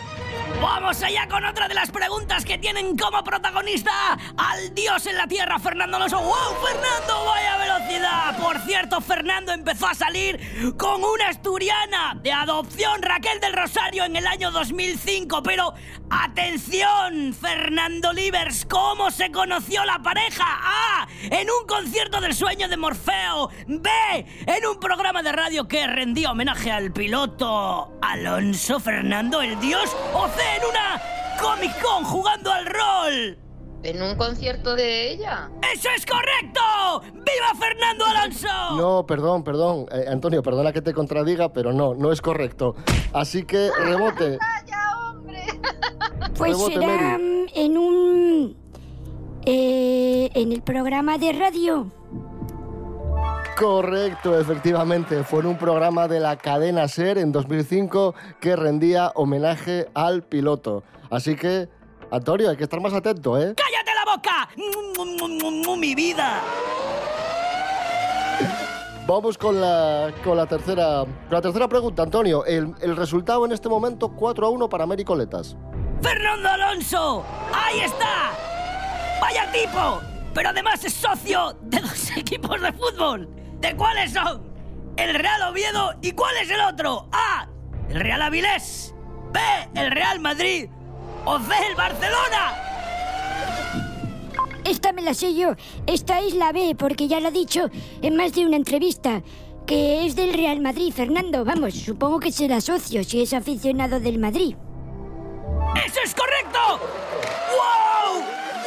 Vamos 0.61 1.01
allá 1.01 1.27
con 1.27 1.43
otra 1.43 1.67
de 1.67 1.73
las 1.73 1.89
preguntas 1.89 2.45
que 2.45 2.59
tienen 2.59 2.95
como 2.95 3.23
protagonista 3.23 3.91
al 4.37 4.75
dios 4.75 5.07
en 5.07 5.17
la 5.17 5.25
tierra, 5.25 5.57
Fernando 5.57 5.97
Alonso. 5.97 6.21
¡Wow, 6.21 6.55
Fernando! 6.63 7.25
¡Vaya 7.25 7.57
velocidad! 7.57 8.37
Por 8.37 8.59
cierto, 8.59 9.01
Fernando 9.01 9.53
empezó 9.53 9.87
a 9.87 9.95
salir 9.95 10.39
con 10.77 11.03
una 11.03 11.29
asturiana 11.29 12.15
de 12.21 12.31
adopción, 12.31 13.01
Raquel 13.01 13.39
del 13.39 13.53
Rosario, 13.53 14.05
en 14.05 14.15
el 14.15 14.27
año 14.27 14.51
2005. 14.51 15.41
Pero, 15.41 15.73
atención, 16.11 17.33
Fernando 17.33 18.13
Livers, 18.13 18.67
¿cómo 18.69 19.09
se 19.09 19.31
conoció 19.31 19.83
la 19.83 19.97
pareja? 19.97 20.45
A. 20.45 21.07
En 21.23 21.49
un 21.49 21.65
concierto 21.67 22.21
del 22.21 22.35
sueño 22.35 22.69
de 22.69 22.77
Morfeo. 22.77 23.49
B. 23.65 23.89
En 24.45 24.67
un 24.67 24.79
programa 24.79 25.23
de 25.23 25.31
radio 25.31 25.67
que 25.67 25.87
rendía 25.87 26.31
homenaje 26.31 26.71
al 26.71 26.93
piloto 26.93 27.97
Alonso 28.01 28.79
Fernando 28.79 29.41
el 29.41 29.59
Dios. 29.59 29.95
O 30.13 30.27
C. 30.27 30.50
En 30.55 30.65
una 30.69 31.01
Comic 31.41 31.81
Con 31.81 32.03
jugando 32.03 32.51
al 32.51 32.65
rol. 32.65 33.37
¿En 33.83 34.01
un 34.01 34.15
concierto 34.15 34.75
de 34.75 35.11
ella? 35.11 35.49
¡Eso 35.73 35.89
es 35.95 36.05
correcto! 36.05 37.01
¡Viva 37.13 37.59
Fernando 37.59 38.05
Alonso! 38.05 38.47
No, 38.77 39.05
perdón, 39.07 39.43
perdón. 39.43 39.87
Eh, 39.91 40.05
Antonio, 40.07 40.43
perdona 40.43 40.71
que 40.71 40.81
te 40.83 40.93
contradiga, 40.93 41.51
pero 41.51 41.73
no, 41.73 41.95
no 41.95 42.11
es 42.11 42.21
correcto. 42.21 42.75
Así 43.13 43.43
que 43.43 43.69
rebote. 43.83 44.37
Pues 46.37 46.51
Rebote, 46.53 46.73
será 46.75 46.87
Mary. 46.87 47.45
en 47.55 47.77
un... 47.77 48.57
eh, 49.45 50.29
en 50.33 50.51
el 50.51 50.61
programa 50.61 51.17
de 51.17 51.33
radio. 51.33 51.91
Correcto, 53.61 54.39
efectivamente. 54.39 55.23
Fue 55.23 55.41
en 55.41 55.45
un 55.45 55.55
programa 55.55 56.07
de 56.07 56.19
la 56.19 56.35
cadena 56.35 56.87
Ser 56.87 57.19
en 57.19 57.31
2005 57.31 58.15
que 58.39 58.55
rendía 58.55 59.11
homenaje 59.13 59.87
al 59.93 60.23
piloto. 60.23 60.81
Así 61.11 61.35
que, 61.35 61.69
Antonio, 62.09 62.49
hay 62.49 62.57
que 62.57 62.63
estar 62.63 62.81
más 62.81 62.91
atento, 62.91 63.39
¿eh? 63.39 63.53
¡Cállate 63.55 63.91
la 63.93 64.15
boca! 64.15 64.49
¡Mm, 64.57 64.99
mm, 64.99 65.75
mm, 65.75 65.79
¡Mi 65.79 65.93
vida! 65.93 66.41
Vamos 69.05 69.37
con 69.37 69.61
la, 69.61 70.11
con 70.23 70.37
la, 70.37 70.47
tercera, 70.47 71.03
con 71.03 71.29
la 71.29 71.41
tercera 71.41 71.67
pregunta, 71.67 72.01
Antonio. 72.01 72.43
El, 72.45 72.73
el 72.81 72.97
resultado 72.97 73.45
en 73.45 73.51
este 73.51 73.69
momento 73.69 74.09
4 74.09 74.47
a 74.47 74.49
1 74.49 74.69
para 74.69 74.87
Méricoletas. 74.87 75.55
¡Fernando 76.01 76.49
Alonso! 76.49 77.23
¡Ahí 77.53 77.81
está! 77.81 78.31
¡Vaya 79.21 79.51
tipo! 79.51 80.01
Pero 80.33 80.49
además 80.49 80.83
es 80.83 80.93
socio 80.93 81.55
de 81.61 81.79
dos 81.79 82.09
equipos 82.17 82.59
de 82.59 82.71
fútbol. 82.71 83.40
¿De 83.61 83.75
cuáles 83.75 84.11
son? 84.13 84.41
El 84.97 85.13
Real 85.13 85.43
Oviedo 85.43 85.93
y 86.01 86.11
¿cuál 86.11 86.35
es 86.37 86.49
el 86.49 86.61
otro? 86.61 87.07
A. 87.11 87.47
El 87.89 87.99
Real 87.99 88.21
Avilés. 88.23 88.93
B. 89.31 89.39
El 89.75 89.91
Real 89.91 90.19
Madrid. 90.19 90.69
O 91.25 91.39
C. 91.39 91.53
El 91.69 91.75
Barcelona. 91.75 92.55
Esta 94.65 94.91
me 94.93 95.01
la 95.03 95.13
sé 95.13 95.35
yo. 95.35 95.55
Esta 95.85 96.21
es 96.21 96.33
la 96.33 96.51
B, 96.51 96.75
porque 96.77 97.07
ya 97.07 97.19
lo 97.19 97.27
ha 97.27 97.31
dicho 97.31 97.69
en 98.01 98.15
más 98.15 98.33
de 98.33 98.45
una 98.45 98.57
entrevista. 98.57 99.21
Que 99.67 100.05
es 100.05 100.15
del 100.15 100.33
Real 100.33 100.59
Madrid, 100.59 100.91
Fernando. 100.91 101.45
Vamos, 101.45 101.75
supongo 101.75 102.19
que 102.19 102.31
será 102.31 102.61
socio 102.61 103.03
si 103.03 103.21
es 103.21 103.33
aficionado 103.33 103.99
del 103.99 104.17
Madrid. 104.17 104.55
¡Eso 105.85 105.99
es 106.03 106.15
correcto! 106.15 106.59
¡Wow! 107.55 108.23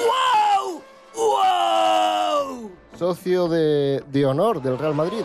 ¡Wow! 0.07 0.83
¡Wow! 1.17 2.74
Socio 2.99 3.49
de, 3.49 4.03
de 4.07 4.27
honor 4.27 4.63
del 4.63 4.79
Real 4.79 4.95
Madrid. 4.95 5.23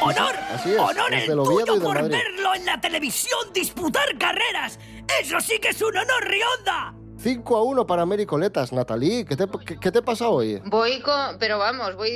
¡Honor! 0.00 0.34
Así 0.52 0.72
es, 0.72 0.78
¡Honor 0.78 1.14
es 1.14 1.28
el 1.28 1.36
tuyo 1.42 1.80
por 1.80 1.94
Madrid. 1.94 2.10
verlo 2.12 2.54
en 2.54 2.66
la 2.66 2.80
televisión 2.80 3.40
disputar 3.54 4.06
carreras! 4.18 4.78
¡Eso 5.20 5.40
sí 5.40 5.58
que 5.58 5.68
es 5.68 5.80
un 5.80 5.96
honor, 5.96 6.24
Rionda! 6.26 6.94
5 7.18 7.56
a 7.56 7.62
1 7.62 7.86
para 7.86 8.04
Méricoletas. 8.04 8.72
Natalie, 8.72 9.24
¿qué 9.24 9.36
te, 9.36 9.46
qué, 9.64 9.80
qué 9.80 9.90
te 9.90 10.02
pasa 10.02 10.28
hoy? 10.28 10.60
Voy 10.66 11.00
con... 11.00 11.38
Pero 11.38 11.58
vamos, 11.58 11.96
voy... 11.96 12.10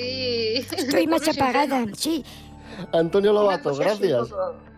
Estoy 0.59 1.07
más 1.09 1.27
apagada, 1.27 1.85
sí. 1.97 2.25
Antonio 2.93 3.33
Lobato, 3.33 3.75
gracias. 3.75 4.29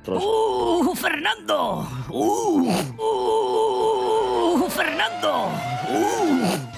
¡Uh, 0.06 0.94
Fernando! 0.94 1.86
¡Uh, 2.08 2.70
uh, 2.98 4.68
Fernando! 4.70 5.48
¡Uh! 5.90 6.71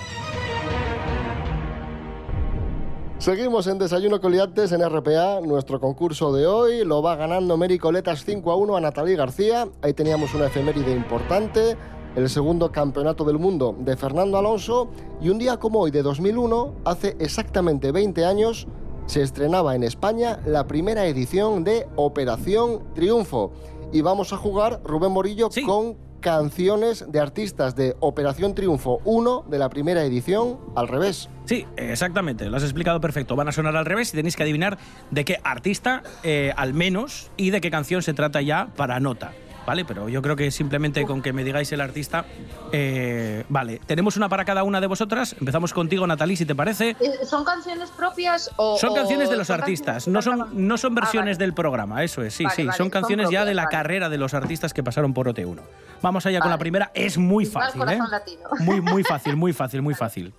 Seguimos 3.25 3.67
en 3.69 3.79
Desayuno 3.79 4.21
Coliantes 4.21 4.71
en 4.73 4.87
RPA. 4.87 5.41
Nuestro 5.41 5.81
concurso 5.81 6.31
de 6.35 6.47
hoy 6.47 6.85
lo 6.85 7.01
va 7.01 7.17
ganando 7.17 7.57
Méricoletas 7.57 8.23
5 8.23 8.53
a 8.53 8.57
1 8.57 8.77
a 8.77 8.81
Natalie 8.83 9.17
García. 9.17 9.67
Ahí 9.81 9.95
teníamos 9.95 10.35
una 10.35 10.49
efeméride 10.49 10.95
importante. 10.95 11.75
El 12.17 12.29
segundo 12.29 12.71
campeonato 12.71 13.25
del 13.25 13.39
mundo 13.39 13.75
de 13.79 13.97
Fernando 13.97 14.37
Alonso. 14.37 14.91
Y 15.23 15.31
un 15.31 15.39
día 15.39 15.57
como 15.57 15.81
hoy 15.81 15.91
de 15.91 16.03
2001, 16.03 16.75
hace 16.85 17.17
exactamente 17.19 17.93
20 17.93 18.27
años, 18.27 18.67
se 19.07 19.23
estrenaba 19.23 19.75
en 19.75 19.85
España 19.85 20.41
la 20.45 20.67
primera 20.67 21.07
edición 21.07 21.65
de 21.65 21.89
Operación 21.97 22.93
Triunfo. 22.95 23.53
Y 23.91 24.03
vamos 24.03 24.35
a 24.35 24.37
jugar, 24.37 24.83
Rubén 24.85 25.13
Morillo, 25.13 25.49
con 25.65 25.97
canciones 26.25 27.05
de 27.07 27.21
artistas 27.21 27.77
de 27.77 27.97
Operación 28.01 28.55
Triunfo 28.55 28.99
1 29.05 29.45
de 29.47 29.59
la 29.59 29.69
primera 29.69 30.03
edición 30.05 30.59
al 30.75 30.89
revés. 30.89 31.29
Sí, 31.45 31.67
exactamente, 31.77 32.49
lo 32.49 32.57
has 32.57 32.63
explicado 32.63 32.99
perfecto. 32.99 33.37
Van 33.37 33.47
a 33.49 33.53
sonar 33.53 33.77
al 33.77 33.85
revés 33.85 34.15
y 34.15 34.17
tenéis 34.17 34.35
que 34.35 34.43
adivinar 34.43 34.79
de 35.11 35.27
qué 35.27 35.37
artista, 35.45 36.03
eh, 36.23 36.55
al 36.57 36.73
menos, 36.73 37.31
y 37.37 37.51
de 37.51 37.61
qué 37.61 37.71
canción 37.71 38.01
se 38.01 38.15
trata 38.15 38.41
ya 38.41 38.69
para 38.75 39.01
nota. 39.01 39.33
¿Vale? 39.67 39.85
Pero 39.85 40.09
yo 40.09 40.21
creo 40.21 40.37
que 40.37 40.51
simplemente 40.51 41.05
con 41.07 41.23
que 41.23 41.33
me 41.33 41.43
digáis 41.45 41.73
el 41.73 41.81
artista. 41.81 42.25
eh, 42.73 43.45
vale, 43.49 43.81
tenemos 43.87 44.17
una 44.17 44.29
para 44.29 44.45
cada 44.45 44.63
una 44.63 44.81
de 44.81 44.87
vosotras. 44.87 45.35
Empezamos 45.39 45.73
contigo, 45.73 46.07
Natalie, 46.07 46.37
si 46.37 46.45
te 46.45 46.55
parece. 46.55 46.91
Eh, 47.01 47.13
¿Son 47.25 47.45
canciones 47.45 47.91
propias 47.91 48.51
o...? 48.57 48.77
Son 48.79 48.95
canciones 48.95 49.31
de 49.31 49.37
los 49.37 49.49
artistas, 49.51 50.07
no 50.09 50.21
son, 50.23 50.49
no 50.69 50.77
son 50.77 50.95
versiones 50.95 51.37
Ah, 51.37 51.39
vale. 51.39 51.45
del 51.47 51.55
programa, 51.55 52.05
eso 52.05 52.23
es, 52.23 52.35
sí, 52.35 52.45
Vale, 52.45 52.57
sí, 52.57 52.63
vale, 52.65 52.77
son 52.77 52.85
son 52.87 52.91
canciones 52.91 53.31
ya 53.31 53.45
de 53.45 53.55
la 53.55 53.67
carrera 53.69 54.09
de 54.09 54.19
los 54.19 54.35
artistas 54.35 54.75
que 54.75 54.83
pasaron 54.83 55.15
por 55.15 55.27
OT1. 55.29 55.61
Vamos 56.03 56.27
allá 56.27 56.41
con 56.41 56.51
la 56.51 56.59
primera, 56.59 56.91
es 56.95 57.17
muy 57.17 57.47
fácil, 57.47 57.83
¿eh? 57.89 57.99
latino. 58.11 58.43
Muy, 58.61 58.81
muy 58.83 59.03
fácil, 59.09 59.37
muy 59.37 59.53
fácil, 59.55 59.81
muy 59.81 59.95
fácil. 59.95 60.35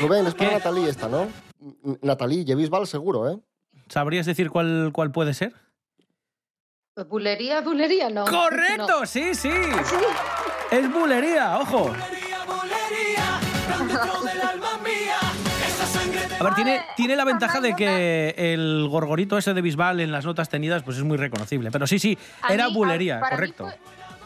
Rubén, 0.00 0.26
es 0.26 0.34
para. 0.34 0.52
Natalie 0.52 0.88
esta, 0.88 1.08
¿no? 1.08 1.28
Natalie, 2.02 2.44
Bisbal 2.54 2.86
seguro, 2.86 3.30
¿eh? 3.30 3.38
¿Sabrías 3.88 4.26
decir 4.26 4.50
cuál, 4.50 4.90
cuál 4.92 5.12
puede 5.12 5.34
ser? 5.34 5.52
¿Bulería, 7.08 7.60
bulería? 7.62 8.10
No. 8.10 8.24
¡Correcto! 8.24 9.00
No. 9.00 9.06
Sí, 9.06 9.34
sí. 9.34 9.50
Es 10.70 10.92
bulería, 10.92 11.58
ojo. 11.58 11.92
A 16.40 16.44
ver, 16.44 16.54
tiene, 16.54 16.82
tiene 16.96 17.16
la 17.16 17.24
ventaja 17.24 17.60
de 17.60 17.74
que 17.76 18.34
el 18.36 18.88
gorgorito 18.88 19.38
ese 19.38 19.54
de 19.54 19.62
Bisbal 19.62 20.00
en 20.00 20.10
las 20.10 20.24
notas 20.24 20.48
tenidas 20.48 20.82
pues 20.82 20.96
es 20.96 21.04
muy 21.04 21.16
reconocible. 21.16 21.70
Pero 21.70 21.86
sí, 21.86 21.98
sí, 21.98 22.18
A 22.42 22.52
era 22.52 22.68
mí, 22.68 22.74
bulería, 22.74 23.20
correcto. 23.20 23.64
fue- 23.66 23.78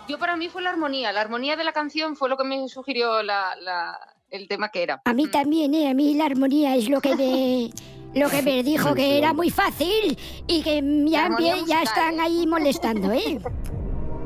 yo 0.09 0.19
para 0.19 0.37
mí 0.37 0.49
fue 0.49 0.63
la 0.63 0.71
armonía. 0.71 1.13
La 1.13 1.21
armonía 1.21 1.57
de 1.57 1.65
la 1.65 1.73
canción 1.73 2.17
fue 2.17 2.29
lo 2.29 2.37
que 2.37 2.45
me 2.45 2.69
sugirió 2.69 3.23
la- 3.23 3.55
la- 3.61 3.99
el 4.31 4.49
tema 4.49 4.71
que 4.71 4.83
era. 4.83 5.01
A 5.05 5.13
mí 5.13 5.29
también, 5.29 5.75
¿eh? 5.75 5.89
A 5.89 5.95
mí 5.95 6.15
la 6.15 6.27
armonía 6.27 6.77
es 6.77 6.89
lo 6.89 7.01
que 7.01 7.17
me, 7.17 7.71
lo 8.21 8.29
que 8.29 8.43
me 8.43 8.63
dijo 8.63 8.95
que 8.95 9.19
era 9.19 9.33
muy 9.33 9.51
fácil 9.51 10.19
y 10.47 10.63
que 10.63 10.83
ya, 11.07 11.29
ya 11.67 11.83
están 11.83 12.21
ahí 12.21 12.47
molestando, 12.47 13.13
¿eh? 13.13 13.41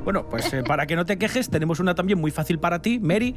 Bueno, 0.02 0.26
pues 0.30 0.50
eh, 0.54 0.62
para 0.62 0.86
que 0.86 0.96
no 0.96 1.04
te 1.04 1.18
quejes, 1.18 1.50
tenemos 1.50 1.78
una 1.78 1.94
también 1.94 2.18
muy 2.18 2.30
fácil 2.30 2.58
para 2.58 2.80
ti, 2.80 2.98
Mary, 2.98 3.34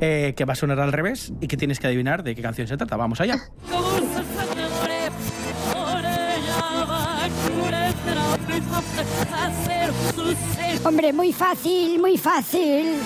eh, 0.00 0.34
que 0.36 0.44
va 0.44 0.54
a 0.54 0.56
sonar 0.56 0.80
al 0.80 0.92
revés 0.92 1.32
y 1.40 1.46
que 1.46 1.56
tienes 1.56 1.78
que 1.78 1.86
adivinar 1.86 2.24
de 2.24 2.34
qué 2.34 2.42
canción 2.42 2.66
se 2.66 2.76
trata. 2.76 2.96
Vamos 2.96 3.20
allá. 3.20 3.36
Hombre, 10.84 11.12
muy 11.12 11.32
fácil, 11.32 12.00
muy 12.00 12.18
fácil. 12.18 12.96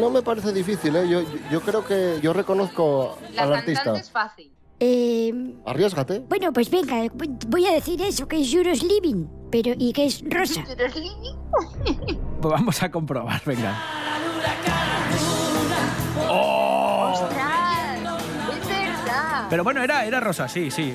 No 0.00 0.10
me 0.10 0.22
parece 0.22 0.52
difícil, 0.52 0.94
¿eh? 0.96 1.08
Yo, 1.08 1.22
yo 1.50 1.60
creo 1.60 1.84
que 1.84 2.18
yo 2.22 2.32
reconozco 2.32 3.18
La 3.34 3.42
al 3.42 3.52
cantante 3.52 3.78
artista. 3.78 3.98
es 4.00 4.10
fácil. 4.10 4.50
Eh, 4.78 5.54
Arriesgate. 5.64 6.18
bueno, 6.28 6.52
pues 6.52 6.68
venga, 6.70 6.96
voy 7.48 7.66
a 7.66 7.72
decir 7.72 8.00
eso, 8.02 8.28
que 8.28 8.40
es 8.42 8.52
Euros 8.52 8.82
Living, 8.82 9.26
pero 9.50 9.72
y 9.78 9.92
que 9.92 10.06
es 10.06 10.22
rosa. 10.28 10.62
Pues 12.38 12.52
vamos 12.52 12.82
a 12.82 12.90
comprobar, 12.90 13.40
venga. 13.46 13.74
¡Ostras! 16.28 17.98
Es 18.52 18.68
verdad. 18.68 19.46
Pero 19.48 19.64
bueno, 19.64 19.82
era, 19.82 20.04
era 20.04 20.20
rosa, 20.20 20.46
sí, 20.48 20.70
sí. 20.70 20.94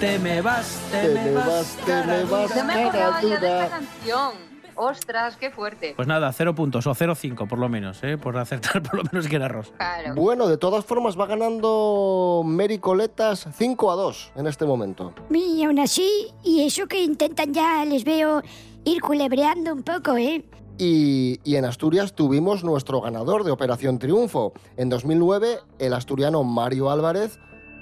Te 0.00 0.18
me 0.18 0.40
vas, 0.40 0.80
te, 0.90 1.00
Te 1.00 1.14
me 1.14 1.24
me 1.24 1.30
vas, 1.32 1.46
vas, 1.46 1.76
te 1.76 1.82
cara 1.92 2.06
me 2.06 2.24
vas, 2.24 2.48
dura. 2.50 2.56
No 2.56 2.64
me 2.64 2.72
cara 2.74 2.86
acordaba 2.88 3.22
ya 3.22 3.28
de 3.28 3.36
dura. 3.36 3.64
esta 3.64 3.76
canción. 3.78 4.32
¡Ostras, 4.80 5.36
qué 5.36 5.50
fuerte! 5.50 5.94
Pues 5.96 6.06
nada, 6.06 6.32
cero 6.32 6.54
puntos 6.54 6.86
o 6.86 6.94
0,5 6.94 7.48
por 7.48 7.58
lo 7.58 7.68
menos, 7.68 8.02
¿eh? 8.04 8.16
Por 8.16 8.38
acertar 8.38 8.80
por 8.88 8.94
lo 8.94 9.02
menos 9.10 9.26
que 9.26 9.34
era 9.34 9.48
rosa. 9.48 9.72
Claro. 9.76 10.14
Bueno, 10.14 10.46
de 10.46 10.56
todas 10.56 10.84
formas 10.84 11.18
va 11.18 11.26
ganando 11.26 12.42
Mary 12.44 12.78
Coletas 12.78 13.48
5 13.56 13.90
a 13.90 13.96
2 13.96 14.32
en 14.36 14.46
este 14.46 14.66
momento. 14.66 15.12
Y 15.34 15.64
aún 15.64 15.80
así, 15.80 16.28
y 16.44 16.64
eso 16.64 16.86
que 16.86 17.02
intentan 17.02 17.52
ya, 17.52 17.84
les 17.84 18.04
veo 18.04 18.40
ir 18.84 19.00
culebreando 19.00 19.72
un 19.72 19.82
poco, 19.82 20.16
¿eh? 20.16 20.44
Y, 20.78 21.40
y 21.42 21.56
en 21.56 21.64
Asturias 21.64 22.14
tuvimos 22.14 22.62
nuestro 22.62 23.00
ganador 23.00 23.42
de 23.42 23.50
Operación 23.50 23.98
Triunfo. 23.98 24.52
En 24.76 24.88
2009, 24.90 25.58
el 25.80 25.92
asturiano 25.92 26.44
Mario 26.44 26.88
Álvarez, 26.92 27.40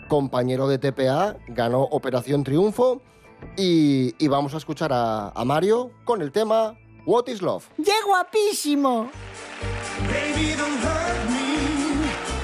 compañero 0.09 0.67
de 0.67 0.79
TPA, 0.79 1.37
ganó 1.49 1.83
Operación 1.83 2.43
Triunfo. 2.43 3.03
Y, 3.59 4.15
y 4.19 4.29
vamos 4.29 4.55
a 4.55 4.57
escuchar 4.57 4.95
a, 4.95 5.29
a 5.29 5.45
Mario 5.45 5.91
con 6.07 6.23
el 6.23 6.33
tema 6.33 6.79
What 7.07 7.29
is 7.29 7.41
Love. 7.41 7.69
¡Qué 7.77 7.93
guapísimo! 8.05 9.09
Baby, 10.09 10.57
don't 10.57 10.79
hurt 10.81 11.31
me, 11.31 11.47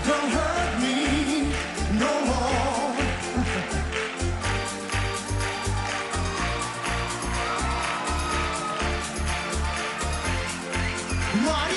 don't 0.07 0.31
hurt 0.31 0.81
me 0.81 1.51
no 1.99 2.13
more. 2.27 2.95
What 11.49 11.72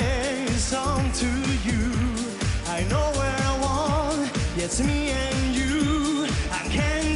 can 0.00 0.42
I 0.42 0.46
say? 0.46 0.52
Song 0.56 1.12
to 1.12 1.26
you. 1.68 1.92
I 2.68 2.84
know 2.88 3.06
where 3.18 3.36
I 3.50 3.58
want. 3.60 4.30
Me 4.84 5.10
and 5.10 5.54
you. 5.54 6.26
I 6.52 6.68
can't 6.68 7.09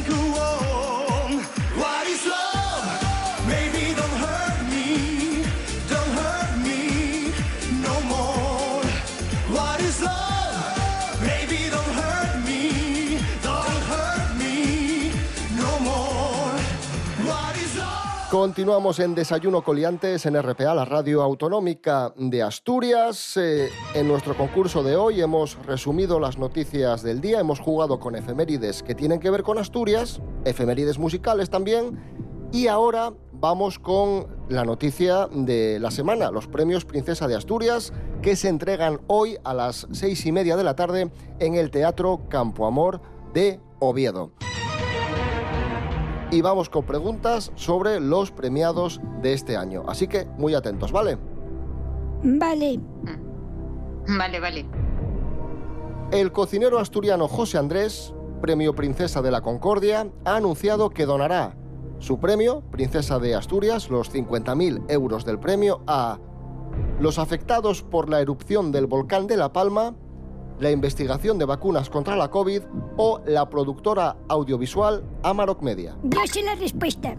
Continuamos 18.45 18.99
en 18.99 19.15
Desayuno 19.15 19.63
Coliantes 19.63 20.23
en 20.27 20.39
RPA, 20.39 20.75
la 20.75 20.85
radio 20.85 21.23
autonómica 21.23 22.13
de 22.15 22.43
Asturias. 22.43 23.37
Eh, 23.37 23.69
en 23.95 24.07
nuestro 24.07 24.37
concurso 24.37 24.83
de 24.83 24.95
hoy 24.95 25.19
hemos 25.19 25.57
resumido 25.65 26.19
las 26.19 26.37
noticias 26.37 27.01
del 27.01 27.21
día, 27.21 27.39
hemos 27.39 27.59
jugado 27.59 27.99
con 27.99 28.15
efemérides 28.15 28.83
que 28.83 28.93
tienen 28.93 29.19
que 29.19 29.31
ver 29.31 29.41
con 29.41 29.57
Asturias, 29.57 30.21
efemérides 30.45 30.99
musicales 30.99 31.49
también, 31.49 31.99
y 32.51 32.67
ahora 32.67 33.13
vamos 33.33 33.79
con 33.79 34.27
la 34.47 34.63
noticia 34.63 35.27
de 35.31 35.79
la 35.79 35.89
semana, 35.89 36.29
los 36.29 36.45
premios 36.45 36.85
Princesa 36.85 37.27
de 37.27 37.35
Asturias, 37.35 37.93
que 38.21 38.35
se 38.35 38.49
entregan 38.49 39.01
hoy 39.07 39.39
a 39.43 39.55
las 39.55 39.87
seis 39.91 40.23
y 40.27 40.31
media 40.31 40.55
de 40.55 40.63
la 40.63 40.75
tarde 40.75 41.11
en 41.39 41.55
el 41.55 41.71
Teatro 41.71 42.21
Campo 42.29 42.67
Amor 42.67 43.01
de 43.33 43.59
Oviedo 43.79 44.33
y 46.35 46.41
vamos 46.41 46.69
con 46.69 46.85
preguntas 46.85 47.51
sobre 47.55 47.99
los 47.99 48.31
premiados 48.31 48.99
de 49.21 49.33
este 49.33 49.55
año. 49.57 49.83
Así 49.87 50.07
que 50.07 50.25
muy 50.37 50.53
atentos, 50.53 50.91
¿vale? 50.91 51.17
Vale. 52.23 52.79
Vale, 54.07 54.39
vale. 54.39 54.65
El 56.11 56.31
cocinero 56.31 56.79
asturiano 56.79 57.27
José 57.27 57.57
Andrés 57.57 58.13
Premio 58.41 58.75
Princesa 58.75 59.23
de 59.23 59.31
la 59.31 59.41
Concordia, 59.41 60.07
ha 60.23 60.35
anunciado 60.35 60.91
que 60.91 61.05
donará 61.07 61.55
su 61.97 62.19
premio, 62.19 62.61
Princesa 62.69 63.17
de 63.17 63.33
Asturias, 63.33 63.89
los 63.89 64.13
50.000 64.13 64.83
euros 64.89 65.25
del 65.25 65.39
premio, 65.39 65.81
a 65.87 66.19
los 66.99 67.17
afectados 67.17 67.81
por 67.81 68.09
la 68.09 68.21
erupción 68.21 68.71
del 68.71 68.85
volcán 68.85 69.27
de 69.27 69.37
La 69.37 69.51
Palma, 69.51 69.95
la 70.59 70.71
investigación 70.71 71.37
de 71.37 71.45
vacunas 71.45 71.89
contra 71.89 72.15
la 72.15 72.29
COVID 72.29 72.61
o 72.97 73.21
la 73.25 73.49
productora 73.49 74.15
audiovisual 74.29 75.03
Amarok 75.23 75.61
Media. 75.61 75.95
Yo 76.03 76.19
sé 76.25 76.41
la 76.43 76.55
respuesta. 76.55 77.15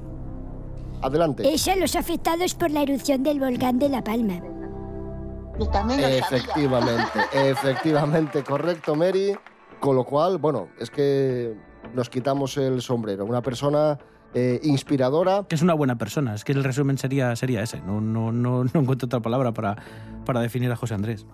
Adelante. 1.03 1.53
Es 1.53 1.69
a 1.69 1.77
los 1.77 1.95
afectados 1.95 2.55
por 2.55 2.71
la 2.71 2.83
erupción 2.83 3.23
del 3.23 3.39
volcán 3.39 3.79
de 3.79 3.89
La 3.89 4.03
Palma. 4.03 4.41
Yo 5.59 5.69
también 5.69 6.01
lo 6.01 6.07
sabía. 6.07 6.19
Efectivamente, 6.19 7.21
efectivamente, 7.51 8.43
correcto, 8.43 8.95
Mary. 8.95 9.37
Con 9.81 9.95
lo 9.95 10.05
cual, 10.05 10.39
bueno, 10.39 10.69
es 10.79 10.91
que 10.91 11.55
nos 11.95 12.09
quitamos 12.09 12.57
el 12.57 12.81
sombrero. 12.81 13.27
Una 13.27 13.43
persona 13.43 13.99
eh, 14.35 14.59
inspiradora. 14.63 15.45
Que 15.49 15.55
es 15.55 15.63
una 15.63 15.75
buena 15.75 15.97
persona. 15.97 16.35
Es 16.35 16.45
que 16.45 16.53
el 16.53 16.65
resumen 16.65 16.97
sería, 16.99 17.37
sería 17.37 17.63
ese. 17.63 17.81
No, 17.81 18.01
no, 18.01 18.33
no, 18.33 18.65
no 18.65 18.81
encuentro 18.81 19.07
otra 19.07 19.21
palabra 19.21 19.53
para, 19.53 19.77
para 20.25 20.41
definir 20.41 20.73
a 20.73 20.77
José 20.77 20.95
Andrés. 20.95 21.27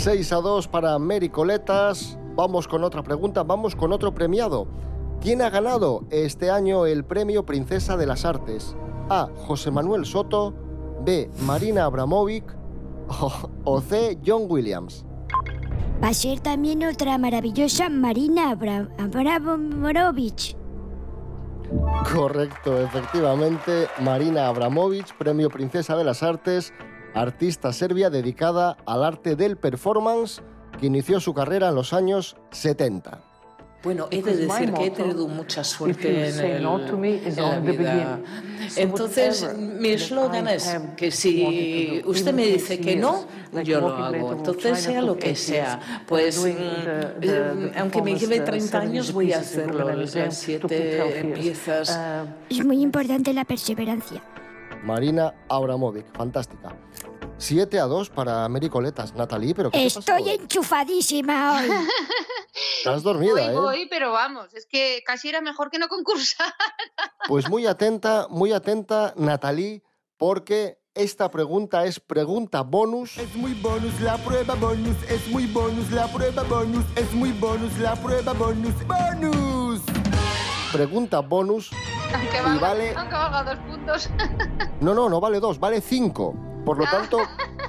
6 0.00 0.32
a 0.32 0.36
2 0.36 0.66
para 0.68 0.98
Mary 0.98 1.28
Coletas. 1.28 2.18
Vamos 2.34 2.66
con 2.66 2.84
otra 2.84 3.02
pregunta, 3.02 3.42
vamos 3.42 3.76
con 3.76 3.92
otro 3.92 4.14
premiado. 4.14 4.66
¿Quién 5.20 5.42
ha 5.42 5.50
ganado 5.50 6.04
este 6.08 6.50
año 6.50 6.86
el 6.86 7.04
premio 7.04 7.44
Princesa 7.44 7.98
de 7.98 8.06
las 8.06 8.24
Artes? 8.24 8.74
A. 9.10 9.28
José 9.46 9.70
Manuel 9.70 10.06
Soto. 10.06 10.54
B. 11.04 11.30
Marina 11.44 11.84
Abramovic. 11.84 12.44
O, 13.08 13.30
o 13.64 13.80
C. 13.82 14.18
John 14.26 14.44
Williams. 14.48 15.04
Va 16.02 16.08
a 16.08 16.14
ser 16.14 16.40
también 16.40 16.82
otra 16.82 17.18
maravillosa 17.18 17.90
Marina 17.90 18.50
Abra- 18.50 18.88
Abramovich. 18.98 20.56
Correcto, 22.14 22.80
efectivamente. 22.80 23.86
Marina 24.00 24.48
Abramovic, 24.48 25.14
premio 25.18 25.50
Princesa 25.50 25.94
de 25.96 26.04
las 26.04 26.22
Artes, 26.22 26.72
artista 27.14 27.72
serbia 27.72 28.10
dedicada 28.10 28.76
al 28.86 29.04
arte 29.04 29.36
del 29.36 29.56
performance, 29.56 30.42
que 30.78 30.86
inició 30.86 31.20
su 31.20 31.34
carrera 31.34 31.68
en 31.68 31.74
los 31.74 31.92
años 31.92 32.36
70. 32.50 33.20
Bueno, 33.82 34.08
he 34.10 34.20
de 34.22 34.36
decir 34.36 34.74
que 34.74 34.86
he 34.86 34.90
tenido 34.90 35.26
mucha 35.26 35.64
suerte 35.64 36.28
en, 36.28 36.38
el- 36.38 36.66
en 36.66 37.36
la 37.36 37.60
vida. 37.60 38.18
Entonces, 38.76 39.56
mi 39.56 39.88
eslogan 39.88 40.48
es 40.48 40.76
que 40.98 41.10
si 41.10 42.02
usted 42.04 42.34
me 42.34 42.44
dice 42.46 42.78
que 42.78 42.96
no, 42.96 43.24
yo 43.64 43.80
lo 43.80 43.88
hago. 43.96 44.32
Entonces, 44.32 44.80
sea 44.80 45.00
lo 45.00 45.16
que 45.16 45.34
sea. 45.34 45.80
Pues, 46.06 46.44
mm, 46.44 46.48
eh, 47.22 47.72
aunque 47.78 48.02
me 48.02 48.16
lleve 48.18 48.40
30 48.40 48.78
años, 48.80 49.12
voy 49.14 49.32
a 49.32 49.38
hacerlo. 49.38 49.90
Las 49.94 50.36
siete 50.36 51.32
piezas. 51.34 51.98
Es 52.50 52.64
muy 52.64 52.82
importante 52.82 53.32
la 53.32 53.46
perseverancia. 53.46 54.22
Marina 54.82 55.34
Abramovic, 55.48 56.06
fantástica. 56.16 56.76
7 57.38 57.80
a 57.80 57.84
2 57.84 58.10
para 58.10 58.48
Mary 58.48 58.68
Coletas. 58.68 59.14
Natalie, 59.14 59.54
pero 59.54 59.70
¿qué 59.70 59.78
te 59.78 59.84
pasa 59.84 60.00
Estoy 60.00 60.22
hoy? 60.22 60.30
enchufadísima 60.40 61.56
hoy. 61.58 61.68
Estás 62.78 63.02
dormida, 63.02 63.32
Voy, 63.32 63.42
¿eh? 63.42 63.52
voy, 63.52 63.86
pero 63.88 64.12
vamos, 64.12 64.52
es 64.52 64.66
que 64.66 65.02
casi 65.06 65.28
era 65.28 65.40
mejor 65.40 65.70
que 65.70 65.78
no 65.78 65.88
concursar. 65.88 66.52
Pues 67.28 67.48
muy 67.48 67.66
atenta, 67.66 68.26
muy 68.28 68.52
atenta, 68.52 69.12
Natalie, 69.16 69.84
porque 70.16 70.78
esta 70.94 71.30
pregunta 71.30 71.84
es 71.84 72.00
pregunta 72.00 72.62
bonus. 72.62 73.18
Es 73.18 73.34
muy 73.36 73.54
bonus 73.54 74.00
la 74.00 74.16
prueba 74.18 74.54
bonus, 74.56 74.96
es 75.08 75.28
muy 75.28 75.46
bonus 75.46 75.90
la 75.92 76.08
prueba 76.12 76.42
bonus, 76.42 76.84
es 76.96 77.12
muy 77.12 77.30
bonus 77.32 77.78
la 77.78 77.94
prueba 77.94 78.32
bonus, 78.32 78.74
bonus. 78.86 79.80
Pregunta 80.72 81.20
bonus. 81.20 81.70
Aunque 82.14 82.36
Y 82.38 82.42
valga, 82.42 82.60
vale- 82.60 82.94
aunque 82.96 83.14
valga 83.14 83.42
dos 83.44 83.58
puntos. 83.68 84.10
No, 84.80 84.94
no, 84.94 85.08
no 85.10 85.20
vale 85.20 85.40
dos, 85.40 85.58
vale 85.60 85.80
cinco. 85.82 86.34
Por 86.64 86.78
lo 86.78 86.84
tanto, 86.86 87.18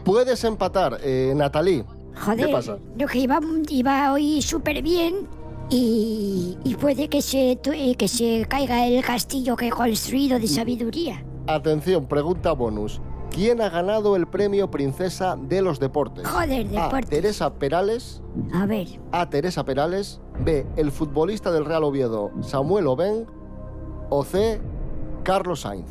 puedes 0.05 0.43
empatar, 0.45 0.97
eh, 1.03 1.33
Natalie. 1.35 1.83
Joder, 2.23 2.45
¿Qué 2.47 2.51
pasa? 2.53 2.77
lo 2.97 3.07
que 3.07 3.17
iba, 3.19 3.39
iba 3.69 4.13
hoy 4.13 4.41
súper 4.41 4.81
bien 4.81 5.27
y, 5.69 6.57
y 6.63 6.75
puede 6.75 7.07
que 7.09 7.21
se, 7.21 7.51
eh, 7.63 7.95
que 7.95 8.07
se 8.07 8.45
caiga 8.47 8.85
el 8.87 9.03
castillo 9.03 9.55
que 9.55 9.67
he 9.67 9.71
construido 9.71 10.39
de 10.39 10.47
sabiduría. 10.47 11.23
Atención, 11.47 12.05
pregunta 12.07 12.51
bonus. 12.53 13.01
¿Quién 13.29 13.61
ha 13.61 13.69
ganado 13.69 14.15
el 14.17 14.27
premio 14.27 14.69
Princesa 14.69 15.37
de 15.37 15.61
los 15.61 15.79
Deportes? 15.79 16.27
Joder, 16.27 16.67
A. 16.77 16.83
deportes. 16.83 17.09
Teresa 17.09 17.53
Perales. 17.53 18.21
A 18.53 18.65
ver, 18.65 18.87
A. 19.13 19.29
Teresa 19.29 19.63
Perales. 19.65 20.19
B. 20.43 20.65
El 20.75 20.91
futbolista 20.91 21.51
del 21.51 21.63
Real 21.65 21.83
Oviedo, 21.85 22.31
Samuel 22.41 22.87
Oben. 22.87 23.25
O 24.13 24.25
C. 24.25 24.59
Carlos 25.23 25.61
Sainz. 25.61 25.89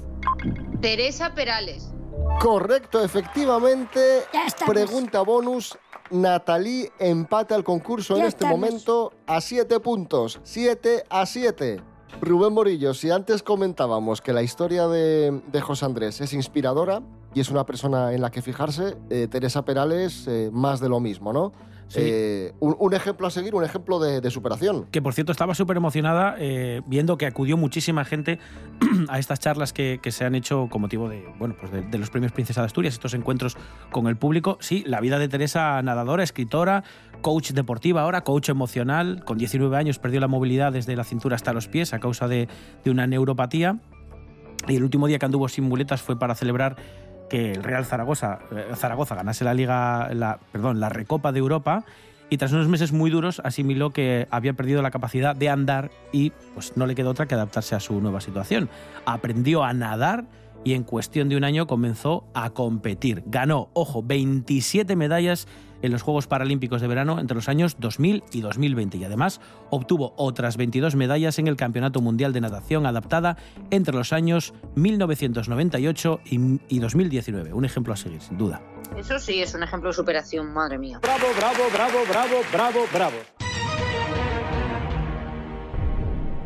Teresa 0.82 1.34
Perales. 1.34 1.90
Correcto, 2.38 3.02
efectivamente. 3.02 4.24
Ya 4.32 4.46
estamos. 4.46 4.74
Pregunta 4.74 5.22
bonus. 5.22 5.78
Natalie 6.10 6.92
empata 6.98 7.56
el 7.56 7.64
concurso 7.64 8.16
en 8.16 8.24
este 8.24 8.44
estamos. 8.44 8.58
momento 8.58 9.12
a 9.26 9.40
7 9.40 9.80
puntos. 9.80 10.38
7 10.42 11.04
a 11.08 11.24
7. 11.24 11.80
Rubén 12.20 12.52
Morillo, 12.52 12.92
si 12.92 13.10
antes 13.10 13.42
comentábamos 13.42 14.20
que 14.20 14.34
la 14.34 14.42
historia 14.42 14.86
de, 14.88 15.40
de 15.46 15.60
José 15.62 15.86
Andrés 15.86 16.20
es 16.20 16.34
inspiradora 16.34 17.00
y 17.32 17.40
es 17.40 17.48
una 17.48 17.64
persona 17.64 18.12
en 18.12 18.20
la 18.20 18.30
que 18.30 18.42
fijarse, 18.42 18.96
eh, 19.08 19.28
Teresa 19.30 19.64
Perales, 19.64 20.26
eh, 20.26 20.50
más 20.52 20.80
de 20.80 20.88
lo 20.90 21.00
mismo, 21.00 21.32
¿no? 21.32 21.52
Sí. 21.90 21.98
Eh, 22.02 22.52
un, 22.60 22.76
un 22.78 22.94
ejemplo 22.94 23.26
a 23.26 23.30
seguir, 23.30 23.56
un 23.56 23.64
ejemplo 23.64 23.98
de, 23.98 24.20
de 24.20 24.30
superación. 24.30 24.86
Que 24.92 25.02
por 25.02 25.12
cierto 25.12 25.32
estaba 25.32 25.56
súper 25.56 25.76
emocionada 25.76 26.36
eh, 26.38 26.82
viendo 26.86 27.18
que 27.18 27.26
acudió 27.26 27.56
muchísima 27.56 28.04
gente 28.04 28.38
a 29.08 29.18
estas 29.18 29.40
charlas 29.40 29.72
que, 29.72 29.98
que 30.00 30.12
se 30.12 30.24
han 30.24 30.36
hecho 30.36 30.68
con 30.70 30.82
motivo 30.82 31.08
de, 31.08 31.26
bueno, 31.40 31.56
pues 31.58 31.72
de, 31.72 31.82
de 31.82 31.98
los 31.98 32.08
premios 32.08 32.30
Princesa 32.30 32.60
de 32.60 32.66
Asturias, 32.66 32.94
estos 32.94 33.12
encuentros 33.14 33.56
con 33.90 34.06
el 34.06 34.16
público. 34.16 34.56
Sí, 34.60 34.84
la 34.86 35.00
vida 35.00 35.18
de 35.18 35.28
Teresa, 35.28 35.82
nadadora, 35.82 36.22
escritora, 36.22 36.84
coach 37.22 37.50
deportiva 37.50 38.02
ahora, 38.02 38.22
coach 38.22 38.50
emocional. 38.50 39.24
Con 39.24 39.36
19 39.36 39.76
años 39.76 39.98
perdió 39.98 40.20
la 40.20 40.28
movilidad 40.28 40.72
desde 40.72 40.94
la 40.94 41.02
cintura 41.02 41.34
hasta 41.34 41.52
los 41.52 41.66
pies 41.66 41.92
a 41.92 41.98
causa 41.98 42.28
de, 42.28 42.46
de 42.84 42.90
una 42.92 43.08
neuropatía. 43.08 43.80
Y 44.68 44.76
el 44.76 44.84
último 44.84 45.06
día 45.06 45.18
que 45.18 45.26
anduvo 45.26 45.48
sin 45.48 45.64
muletas 45.64 46.02
fue 46.02 46.18
para 46.18 46.34
celebrar 46.34 46.76
que 47.30 47.52
el 47.52 47.62
Real 47.62 47.86
Zaragoza, 47.86 48.40
eh, 48.54 48.72
Zaragoza 48.74 49.14
ganase 49.14 49.44
la 49.44 49.54
Liga, 49.54 50.10
la, 50.12 50.38
perdón, 50.52 50.80
la 50.80 50.90
Recopa 50.90 51.32
de 51.32 51.38
Europa 51.38 51.84
y 52.28 52.36
tras 52.36 52.52
unos 52.52 52.68
meses 52.68 52.92
muy 52.92 53.10
duros 53.10 53.40
asimiló 53.44 53.90
que 53.90 54.28
había 54.30 54.52
perdido 54.52 54.82
la 54.82 54.90
capacidad 54.90 55.34
de 55.34 55.48
andar 55.48 55.90
y 56.12 56.30
pues 56.54 56.76
no 56.76 56.86
le 56.86 56.94
quedó 56.94 57.10
otra 57.10 57.26
que 57.26 57.34
adaptarse 57.34 57.74
a 57.74 57.80
su 57.80 58.00
nueva 58.00 58.20
situación. 58.20 58.68
Aprendió 59.04 59.64
a 59.64 59.72
nadar 59.72 60.26
y 60.62 60.74
en 60.74 60.84
cuestión 60.84 61.28
de 61.28 61.36
un 61.36 61.44
año 61.44 61.66
comenzó 61.66 62.24
a 62.34 62.50
competir. 62.50 63.24
Ganó, 63.26 63.70
ojo, 63.72 64.02
27 64.02 64.94
medallas 64.94 65.48
en 65.82 65.92
los 65.92 66.02
Juegos 66.02 66.26
Paralímpicos 66.26 66.80
de 66.80 66.88
Verano 66.88 67.18
entre 67.18 67.34
los 67.34 67.48
años 67.48 67.76
2000 67.78 68.24
y 68.32 68.40
2020 68.40 68.98
y 68.98 69.04
además 69.04 69.40
obtuvo 69.70 70.14
otras 70.16 70.56
22 70.56 70.96
medallas 70.96 71.38
en 71.38 71.46
el 71.46 71.56
Campeonato 71.56 72.00
Mundial 72.00 72.32
de 72.32 72.40
Natación 72.40 72.86
Adaptada 72.86 73.36
entre 73.70 73.94
los 73.94 74.12
años 74.12 74.54
1998 74.74 76.20
y, 76.24 76.60
y 76.68 76.78
2019. 76.78 77.52
Un 77.52 77.64
ejemplo 77.64 77.92
a 77.92 77.96
seguir, 77.96 78.20
sin 78.20 78.38
duda. 78.38 78.60
Eso 78.96 79.18
sí 79.18 79.40
es 79.40 79.54
un 79.54 79.62
ejemplo 79.62 79.90
de 79.90 79.94
superación, 79.94 80.52
madre 80.52 80.78
mía. 80.78 80.98
Bravo, 81.00 81.26
bravo, 81.36 81.62
bravo, 81.72 81.98
bravo, 82.08 82.36
bravo, 82.52 82.80
bravo. 82.92 83.16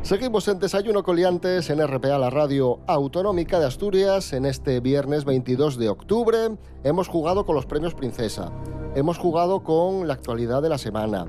Seguimos 0.04 0.46
en 0.48 0.58
Desayuno 0.58 1.02
Coliantes 1.02 1.70
en 1.70 1.82
RPA, 1.82 2.18
la 2.18 2.28
radio 2.28 2.78
autonómica 2.86 3.58
de 3.58 3.64
Asturias. 3.64 4.34
En 4.34 4.44
este 4.44 4.80
viernes 4.80 5.24
22 5.24 5.78
de 5.78 5.88
octubre 5.88 6.58
hemos 6.82 7.08
jugado 7.08 7.46
con 7.46 7.54
los 7.54 7.64
premios 7.64 7.94
Princesa. 7.94 8.52
Hemos 8.94 9.16
jugado 9.16 9.62
con 9.62 10.06
la 10.06 10.12
actualidad 10.12 10.60
de 10.60 10.68
la 10.68 10.76
semana, 10.76 11.24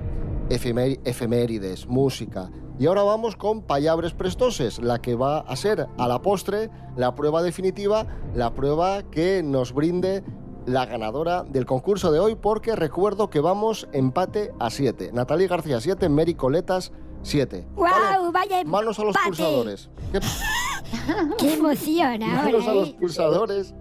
efemérides, 0.50 1.88
música. 1.88 2.52
Y 2.78 2.88
ahora 2.88 3.04
vamos 3.04 3.38
con 3.38 3.62
Payabres 3.62 4.14
Prestoses, 4.14 4.80
la 4.80 5.00
que 5.00 5.16
va 5.16 5.40
a 5.40 5.56
ser 5.56 5.88
a 5.98 6.08
la 6.10 6.22
postre 6.22 6.70
la 6.98 7.16
prueba 7.16 7.44
definitiva, 7.44 8.06
la 8.34 8.54
prueba 8.54 9.04
que 9.04 9.42
nos 9.42 9.72
brinde 9.72 10.22
la 10.66 10.86
ganadora 10.86 11.44
del 11.44 11.66
concurso 11.66 12.12
de 12.12 12.20
hoy, 12.20 12.36
porque 12.36 12.76
recuerdo 12.76 13.30
que 13.30 13.40
vamos 13.40 13.88
empate 13.94 14.52
a 14.60 14.70
7. 14.70 15.12
Natalie 15.14 15.48
García 15.48 15.80
7, 15.80 16.10
Mary 16.10 16.34
Coletas 16.34 16.92
7. 17.26 17.66
¡Guau! 17.76 18.32
Vaya 18.32 18.64
Manos 18.64 19.00
a 19.00 19.04
los 19.04 19.16
pulsadores. 19.18 19.90
¿Qué- 20.12 20.20
¡Qué 21.40 21.54
emoción 21.56 22.20
Manos 22.20 22.64
a 22.68 22.70
ahora! 22.70 22.74
los 22.82 22.90
¿eh? 22.90 22.96
pulsadores. 23.00 23.74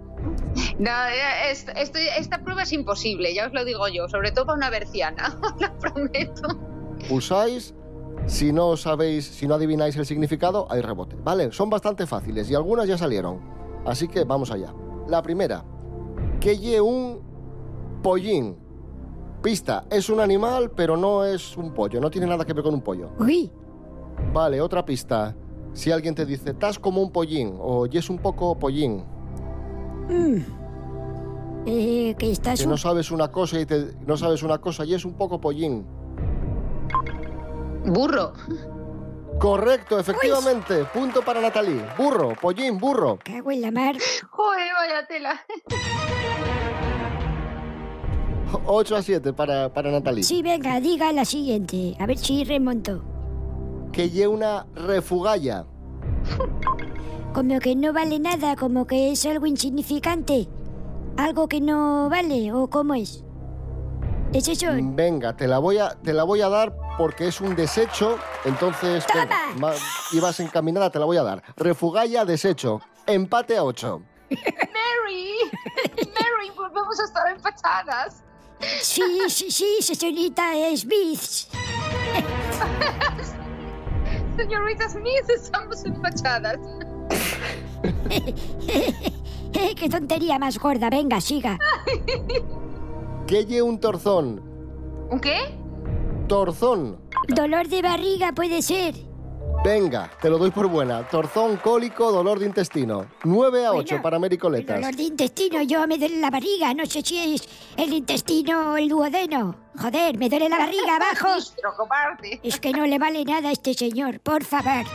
No, 0.79 0.89
eh, 0.89 1.51
es- 1.51 1.67
estoy- 1.77 2.07
esta 2.17 2.43
prueba 2.43 2.63
es 2.63 2.73
imposible, 2.73 3.33
ya 3.35 3.45
os 3.45 3.53
lo 3.53 3.63
digo 3.63 3.87
yo, 3.87 4.07
sobre 4.09 4.31
todo 4.31 4.47
para 4.47 4.57
una 4.57 4.69
berciana, 4.71 5.37
os 5.43 5.61
lo 5.61 5.77
prometo. 5.77 6.41
Pulsáis. 7.07 7.73
Si 8.25 8.51
no 8.51 8.75
sabéis, 8.77 9.25
si 9.25 9.45
no 9.45 9.53
adivináis 9.55 9.95
el 9.97 10.05
significado, 10.07 10.65
hay 10.71 10.81
rebote. 10.81 11.15
Vale, 11.23 11.51
son 11.51 11.69
bastante 11.69 12.07
fáciles 12.07 12.49
y 12.49 12.55
algunas 12.55 12.87
ya 12.87 12.97
salieron. 12.97 13.39
Así 13.85 14.07
que 14.07 14.23
vamos 14.23 14.49
allá. 14.51 14.73
La 15.07 15.21
primera. 15.21 15.63
Que 16.39 16.57
lle 16.57 16.81
un 16.81 17.21
pollín. 18.01 18.57
Pista, 19.45 19.83
es 19.91 20.09
un 20.09 20.19
animal, 20.19 20.71
pero 20.71 20.97
no 20.97 21.23
es 21.23 21.55
un 21.55 21.71
pollo, 21.71 22.01
no 22.01 22.09
tiene 22.09 22.25
nada 22.25 22.43
que 22.45 22.53
ver 22.53 22.63
con 22.63 22.73
un 22.73 22.81
pollo. 22.81 23.11
Uy, 23.19 23.51
Vale, 24.33 24.59
otra 24.59 24.83
pista. 24.83 25.35
Si 25.71 25.91
alguien 25.91 26.15
te 26.15 26.25
dice, 26.25 26.49
estás 26.49 26.79
como 26.79 26.99
un 26.99 27.11
pollín, 27.11 27.55
o 27.59 27.85
y 27.85 27.95
es 27.95 28.09
un 28.09 28.17
poco 28.17 28.57
pollín, 28.57 29.05
mm. 30.09 30.37
Eh, 31.67 32.15
que 32.17 32.31
estás... 32.31 32.57
que 32.59 32.65
un- 32.65 32.71
no 32.71 32.77
sabes 32.77 33.11
una 33.11 33.31
cosa 33.31 33.59
y 33.59 33.67
te, 33.67 33.93
no 34.07 34.17
sabes 34.17 34.41
una 34.41 34.57
cosa 34.57 34.83
y 34.83 34.95
es 34.95 35.05
un 35.05 35.13
poco 35.13 35.39
pollín. 35.39 35.85
Burro. 37.85 38.33
Correcto, 39.39 39.99
efectivamente. 39.99 40.85
Punto 40.85 41.21
para 41.21 41.39
Natalie. 41.39 41.85
Burro, 41.95 42.33
pollín, 42.41 42.79
burro. 42.79 43.19
Cago 43.23 43.51
en 43.51 43.61
la 43.61 43.69
mar. 43.69 43.95
Joder, 44.31 44.71
vaya 44.73 45.07
tela. 45.07 45.39
8 48.65 48.95
a 48.95 49.01
7 49.01 49.33
para, 49.33 49.73
para 49.73 49.91
Natalie. 49.91 50.23
Sí, 50.23 50.41
venga, 50.41 50.79
diga 50.79 51.11
la 51.11 51.25
siguiente. 51.25 51.95
A 51.99 52.05
ver 52.05 52.17
si 52.17 52.43
remonto. 52.43 53.03
Que 53.91 54.09
lleva 54.09 54.33
una 54.33 54.65
refugalla. 54.75 55.65
Como 57.33 57.59
que 57.59 57.75
no 57.75 57.91
vale 57.93 58.19
nada, 58.19 58.55
como 58.55 58.85
que 58.87 59.11
es 59.11 59.25
algo 59.25 59.45
insignificante. 59.45 60.47
Algo 61.17 61.47
que 61.47 61.61
no 61.61 62.09
vale, 62.09 62.51
¿o 62.53 62.69
cómo 62.69 62.93
es? 62.93 63.23
¿Es 64.33 64.47
eso? 64.49 64.67
Venga, 64.73 65.35
te 65.35 65.47
la 65.47 65.59
voy 65.59 65.77
a, 65.77 65.89
te 66.01 66.11
la 66.11 66.23
voy 66.23 66.41
a 66.41 66.49
dar 66.49 66.75
porque 66.97 67.27
es 67.27 67.39
un 67.39 67.55
desecho. 67.55 68.17
Entonces, 68.43 69.05
venga, 69.13 69.35
ma- 69.59 69.73
ibas 70.11 70.39
encaminada, 70.41 70.89
te 70.89 70.99
la 70.99 71.05
voy 71.05 71.17
a 71.17 71.23
dar. 71.23 71.41
Refugalla, 71.55 72.25
desecho. 72.25 72.81
Empate 73.07 73.55
a 73.57 73.63
8. 73.63 74.01
Mary. 74.29 75.35
Mary, 75.97 76.51
volvemos 76.57 76.99
a 76.99 77.03
estar 77.05 77.31
empatadas. 77.31 78.23
Sí, 78.81 79.01
sí, 79.29 79.51
sí, 79.51 79.77
señorita 79.95 80.51
Smith. 80.75 81.19
Señorita 84.37 84.89
Smith, 84.89 85.29
estamos 85.33 85.85
empachadas. 85.85 86.57
¡Qué 89.51 89.89
tontería 89.89 90.39
más 90.39 90.57
gorda! 90.59 90.89
Venga, 90.89 91.21
siga. 91.21 91.57
Que 93.27 93.43
lleva 93.43 93.67
un 93.67 93.79
torzón. 93.79 94.39
¿Un 95.09 95.19
qué? 95.19 95.57
Torzón. 96.27 96.99
Dolor 97.27 97.67
de 97.67 97.81
barriga 97.81 98.33
puede 98.33 98.61
ser. 98.61 98.93
Venga, 99.65 100.11
te 100.21 100.29
lo 100.29 100.37
doy 100.37 100.51
por 100.51 100.67
buena. 100.67 101.09
Torzón, 101.09 101.57
cólico, 101.57 102.11
dolor 102.11 102.37
de 102.37 102.45
intestino. 102.45 103.07
9 103.23 103.65
a 103.65 103.71
8 103.71 103.83
Bueno, 103.83 104.03
para 104.03 104.19
Mericoletas. 104.19 104.79
Dolor 104.79 104.95
de 104.95 105.01
intestino, 105.01 105.59
yo 105.63 105.87
me 105.87 105.97
duele 105.97 106.19
la 106.19 106.29
barriga. 106.29 106.71
No 106.75 106.85
sé 106.85 107.01
si 107.01 107.17
es 107.17 107.49
el 107.75 107.91
intestino 107.91 108.73
o 108.73 108.77
el 108.77 108.89
duodeno. 108.89 109.55
Joder, 109.75 110.19
me 110.19 110.29
duele 110.29 110.49
la 110.49 110.59
barriga 110.59 110.97
abajo. 110.97 111.39
Es 112.43 112.59
que 112.59 112.73
no 112.73 112.85
le 112.85 112.99
vale 112.99 113.25
nada 113.25 113.49
a 113.49 113.51
este 113.53 113.73
señor, 113.73 114.19
por 114.19 114.43
favor. 114.43 114.85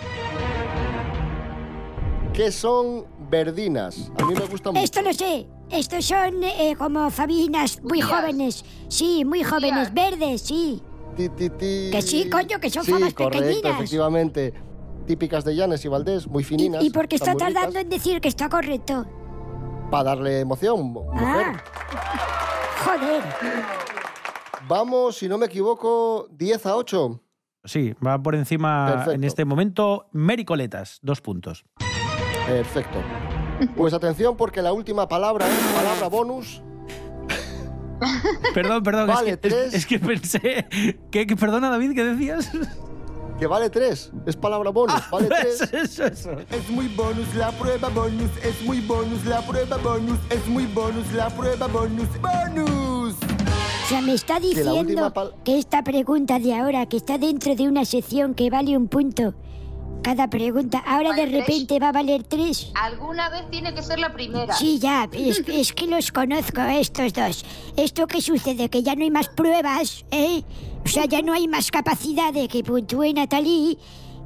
¿Qué 2.33 2.53
son 2.53 3.07
verdinas? 3.29 4.13
A 4.21 4.25
mí 4.25 4.35
me 4.35 4.47
gusta 4.47 4.71
mucho. 4.71 4.85
Esto 4.85 5.03
lo 5.03 5.13
sé. 5.13 5.49
Estos 5.69 6.05
son 6.05 6.45
eh, 6.45 6.77
como 6.79 7.11
fabinas 7.11 7.83
muy 7.83 8.01
jóvenes. 8.01 8.65
Sí, 8.87 9.25
muy 9.25 9.43
jóvenes. 9.43 9.93
Verdes, 9.93 10.43
sí. 10.43 10.81
Ti, 11.17 11.29
ti, 11.31 11.51
ti. 11.51 11.89
Que 11.93 12.03
sí, 12.03 12.29
coño, 12.31 12.59
que 12.61 12.71
son 12.71 12.85
Sí, 12.85 12.93
fabas 12.93 13.15
correcto, 13.15 13.39
pequeñinas. 13.47 13.75
efectivamente. 13.75 14.55
Típicas 15.07 15.45
de 15.45 15.57
Llanes 15.57 15.85
y 15.85 15.89
Valdés, 15.89 16.27
muy 16.29 16.45
fininas. 16.45 16.85
¿Y 16.85 16.91
por 16.91 17.09
qué 17.09 17.17
está 17.17 17.35
tardando 17.35 17.79
en 17.79 17.89
decir 17.89 18.21
que 18.21 18.29
está 18.29 18.49
correcto? 18.49 19.07
Para 19.91 20.05
darle 20.05 20.41
emoción, 20.41 20.83
mujer. 20.93 21.21
Ah, 21.27 21.53
joder. 22.85 23.23
Vamos, 24.69 25.17
si 25.17 25.29
no 25.29 25.37
me 25.37 25.47
equivoco, 25.47 26.29
10 26.31 26.67
a 26.67 26.77
8. 26.77 27.21
Sí, 27.65 27.95
va 28.07 28.23
por 28.23 28.35
encima 28.37 28.87
Perfecto. 28.89 29.11
en 29.13 29.25
este 29.25 29.45
momento 29.45 30.07
Mericoletas, 30.13 30.99
dos 31.03 31.21
puntos. 31.21 31.65
Perfecto. 32.47 32.99
Pues 33.77 33.93
atención 33.93 34.37
porque 34.37 34.63
la 34.63 34.73
última 34.73 35.09
palabra 35.09 35.47
es 35.47 35.59
palabra 35.77 36.09
bonus. 36.09 36.63
Perdón, 38.55 38.83
perdón, 38.83 39.09
Vale, 39.09 39.31
es, 39.33 39.39
que, 39.39 39.49
es- 39.49 39.75
es 39.75 39.87
que 39.87 39.99
pensé... 39.99 40.67
¿Qué, 41.11 41.27
qué- 41.27 41.37
perdona, 41.37 41.71
David, 41.71 41.93
¿qué 41.95 42.05
decías? 42.05 42.51
Que 43.39 43.47
vale 43.47 43.71
3. 43.71 44.13
Es 44.27 44.37
palabra 44.37 44.71
bonus, 44.71 45.01
vale 45.11 45.29
3. 45.41 45.61
Eso, 45.73 46.05
eso. 46.07 46.31
Es 46.51 46.69
muy 46.71 46.89
bonus, 46.89 47.35
la 47.35 47.51
prueba 47.53 47.89
bonus, 47.89 48.31
es 48.43 48.61
muy 48.67 48.81
bonus, 48.81 49.25
la 49.25 49.41
prueba 49.47 49.77
bonus, 49.79 50.19
es 50.31 50.47
muy 50.47 50.67
bonus, 50.67 51.11
la 51.13 51.31
prueba 51.31 51.67
bonus, 51.67 52.09
bonus. 52.21 53.15
O 53.15 53.89
sea, 53.89 54.03
me 54.03 54.13
está 54.15 54.39
Que 54.41 54.55
la 54.63 54.73
diciendo 54.73 55.13
pal- 55.13 55.33
que 55.45 55.59
esta 55.59 55.83
pregunta 55.83 56.39
de 56.39 56.55
ahora, 56.55 56.87
que 56.87 56.97
está 56.97 57.19
dentro 57.19 57.55
de 57.57 57.67
una 57.69 57.85
sección 57.85 58.35
que 58.35 58.49
vale 58.51 58.77
un 58.77 58.89
punto, 58.89 59.35
cada 60.03 60.29
pregunta, 60.29 60.79
ahora 60.87 61.13
de 61.13 61.27
tres. 61.27 61.33
repente 61.33 61.79
va 61.79 61.89
a 61.89 61.93
valer 61.93 62.25
tres. 62.25 62.71
Alguna 62.75 63.29
vez 63.31 63.49
tiene 63.51 63.75
que 63.75 63.83
ser 63.83 63.99
la 63.99 64.13
primera. 64.13 64.55
Sí, 64.55 64.79
ya, 64.79 65.09
es, 65.13 65.43
es 65.49 65.73
que 65.73 65.87
los 65.87 66.11
conozco 66.13 66.61
a 66.61 66.77
estos 66.79 67.13
dos. 67.13 67.45
¿Esto 67.77 68.07
qué 68.07 68.21
sucede? 68.21 68.69
¿Que 68.69 68.83
ya 68.83 68.95
no 68.95 69.03
hay 69.03 69.11
más 69.11 69.29
pruebas? 69.29 70.05
¿Eh? 70.11 70.43
O 70.85 70.89
sea, 70.89 71.05
ya 71.05 71.23
no 71.23 71.33
hay 71.33 71.47
más 71.49 71.71
capacidad 71.71 72.33
de 72.33 72.49
que 72.49 72.63
puntúe 72.65 73.13
Natalie 73.15 73.77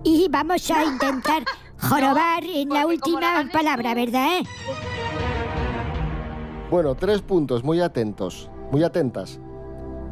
y 0.05 0.29
vamos 0.31 0.71
a 0.71 0.85
intentar 0.85 1.45
jorobar 1.79 2.45
en 2.45 2.69
la 2.69 2.87
última 2.87 3.49
palabra, 3.53 3.95
¿verdad? 3.95 4.39
eh? 4.41 4.45
Bueno, 6.71 6.95
tres 6.95 7.21
puntos, 7.23 7.63
muy 7.63 7.81
atentos, 7.81 8.51
muy 8.71 8.83
atentas. 8.83 9.39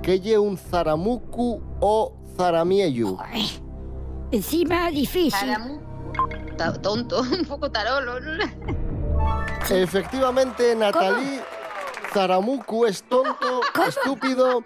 Que 0.02 0.20
lleva 0.20 0.40
un 0.42 0.56
zaramuku 0.56 1.60
o 1.80 2.12
zaramieyu. 2.36 3.16
Encima 4.32 4.90
difícil. 4.90 5.54
Tonto, 6.80 7.20
un 7.38 7.44
poco 7.44 7.70
tarolo. 7.70 8.18
Efectivamente, 9.68 10.74
Natalie, 10.74 11.40
zaramuku 12.12 12.86
es 12.86 13.02
tonto, 13.02 13.60
estúpido. 13.86 14.64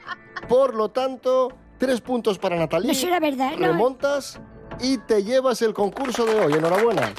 Por 0.48 0.74
lo 0.74 0.90
tanto, 0.90 1.52
tres 1.78 2.00
puntos 2.00 2.38
para 2.38 2.56
Natalie. 2.56 2.88
No 2.88 2.94
será 2.94 3.18
verdad, 3.18 3.52
no. 3.58 3.66
Remontas 3.66 4.38
y 4.80 4.98
te 4.98 5.24
llevas 5.24 5.62
el 5.62 5.74
concurso 5.74 6.24
de 6.26 6.38
hoy. 6.38 6.52
Enhorabuena. 6.52 7.02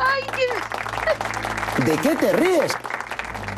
Ay, 0.00 0.22
qué... 1.76 1.84
¿De 1.84 1.98
qué 1.98 2.14
te 2.16 2.32
ríes? 2.32 2.72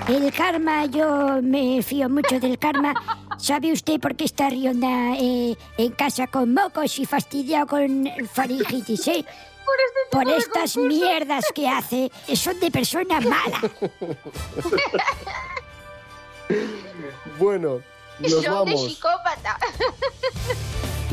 El 0.08 0.32
karma, 0.32 0.86
yo 0.86 1.40
me 1.42 1.82
fío 1.82 2.08
mucho 2.08 2.40
del 2.40 2.58
karma. 2.58 2.94
¿Sabe 3.40 3.72
usted 3.72 3.98
por 4.00 4.14
qué 4.16 4.24
está 4.24 4.50
Rionda 4.50 5.16
eh, 5.18 5.56
en 5.78 5.92
casa 5.92 6.26
con 6.26 6.52
mocos 6.52 6.98
y 6.98 7.06
fastidiado 7.06 7.66
con 7.66 8.08
faringitis, 8.32 9.08
eh? 9.08 9.24
Por 10.10 10.28
estas 10.28 10.76
mierdas 10.76 11.44
que 11.54 11.68
hace. 11.68 12.10
Son 12.34 12.58
de 12.58 12.70
persona 12.70 13.20
mala. 13.20 13.60
Bueno, 17.38 17.80
nos 18.18 18.32
Son 18.32 18.42
de 18.42 18.48
vamos. 18.48 18.84
psicópata. 18.86 19.56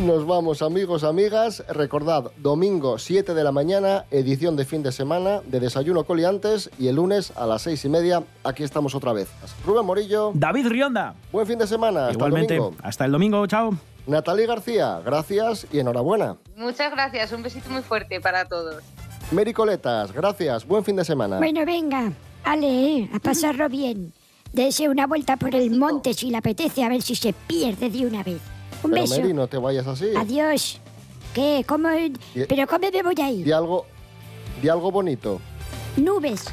Nos 0.06 0.28
vamos, 0.28 0.62
amigos, 0.62 1.04
amigas. 1.04 1.64
Recordad, 1.70 2.32
domingo 2.38 3.00
7 3.00 3.34
de 3.34 3.44
la 3.44 3.52
mañana, 3.52 4.06
edición 4.12 4.56
de 4.56 4.64
fin 4.64 4.84
de 4.84 4.92
semana 4.92 5.42
de 5.46 5.60
Desayuno 5.60 6.04
Coliantes 6.04 6.70
y 6.78 6.88
el 6.88 6.98
lunes 6.98 7.34
a 7.36 7.48
las 7.48 7.64
seis 7.64 7.84
y 7.84 7.90
media, 7.90 8.22
aquí 8.44 8.64
estamos 8.64 8.94
otra 8.94 9.12
vez. 9.12 9.28
Rubén 9.66 9.86
Morillo. 9.88 10.32
David 10.36 10.68
Rionda. 10.68 11.16
Buen 11.32 11.48
fin 11.48 11.58
de 11.58 11.66
semana. 11.66 12.02
Hasta 12.08 12.14
Igualmente, 12.14 12.54
el 12.54 12.60
domingo. 12.62 12.82
hasta 12.84 13.06
el 13.06 13.12
domingo, 13.12 13.48
chao. 13.48 13.72
Natalie 14.06 14.46
García, 14.46 15.02
gracias 15.04 15.66
y 15.74 15.80
enhorabuena. 15.80 16.38
Muchas 16.56 16.92
gracias, 16.92 17.32
un 17.32 17.42
besito 17.42 17.70
muy 17.72 17.82
fuerte 17.82 18.22
para 18.22 18.46
todos. 18.46 18.84
Mary 19.32 19.52
Coletas, 19.52 20.12
gracias. 20.14 20.66
Buen 20.66 20.84
fin 20.84 20.96
de 20.96 21.06
semana. 21.06 21.38
Bueno, 21.40 21.66
venga. 21.66 22.12
Ale, 22.44 22.98
eh, 23.00 23.10
a 23.14 23.20
pasarlo 23.20 23.68
bien. 23.68 24.14
Dese 24.54 24.88
una 24.90 25.08
vuelta 25.08 25.38
por 25.38 25.56
el 25.56 25.72
monte 25.72 26.14
si 26.14 26.30
le 26.30 26.38
apetece, 26.38 26.84
a 26.84 26.90
ver 26.90 27.02
si 27.02 27.16
se 27.16 27.34
pierde 27.34 27.90
de 27.90 28.06
una 28.06 28.22
vez. 28.24 28.40
Un 28.84 28.92
Pero 28.92 29.02
beso. 29.04 29.20
Mary, 29.20 29.34
no 29.34 29.48
te 29.48 29.58
vayas 29.58 29.88
así. 29.88 30.08
Adiós. 30.16 30.80
¿Qué? 31.34 31.64
¿Cómo? 31.68 31.90
¿Pero 32.34 32.68
cómo 32.68 32.92
me 32.92 33.04
voy 33.04 33.16
a 33.22 33.30
ir? 33.32 33.46
Di 33.46 33.52
algo, 33.52 33.86
di 34.62 34.70
algo 34.70 34.92
bonito. 34.92 35.40
Nubes. 35.98 36.46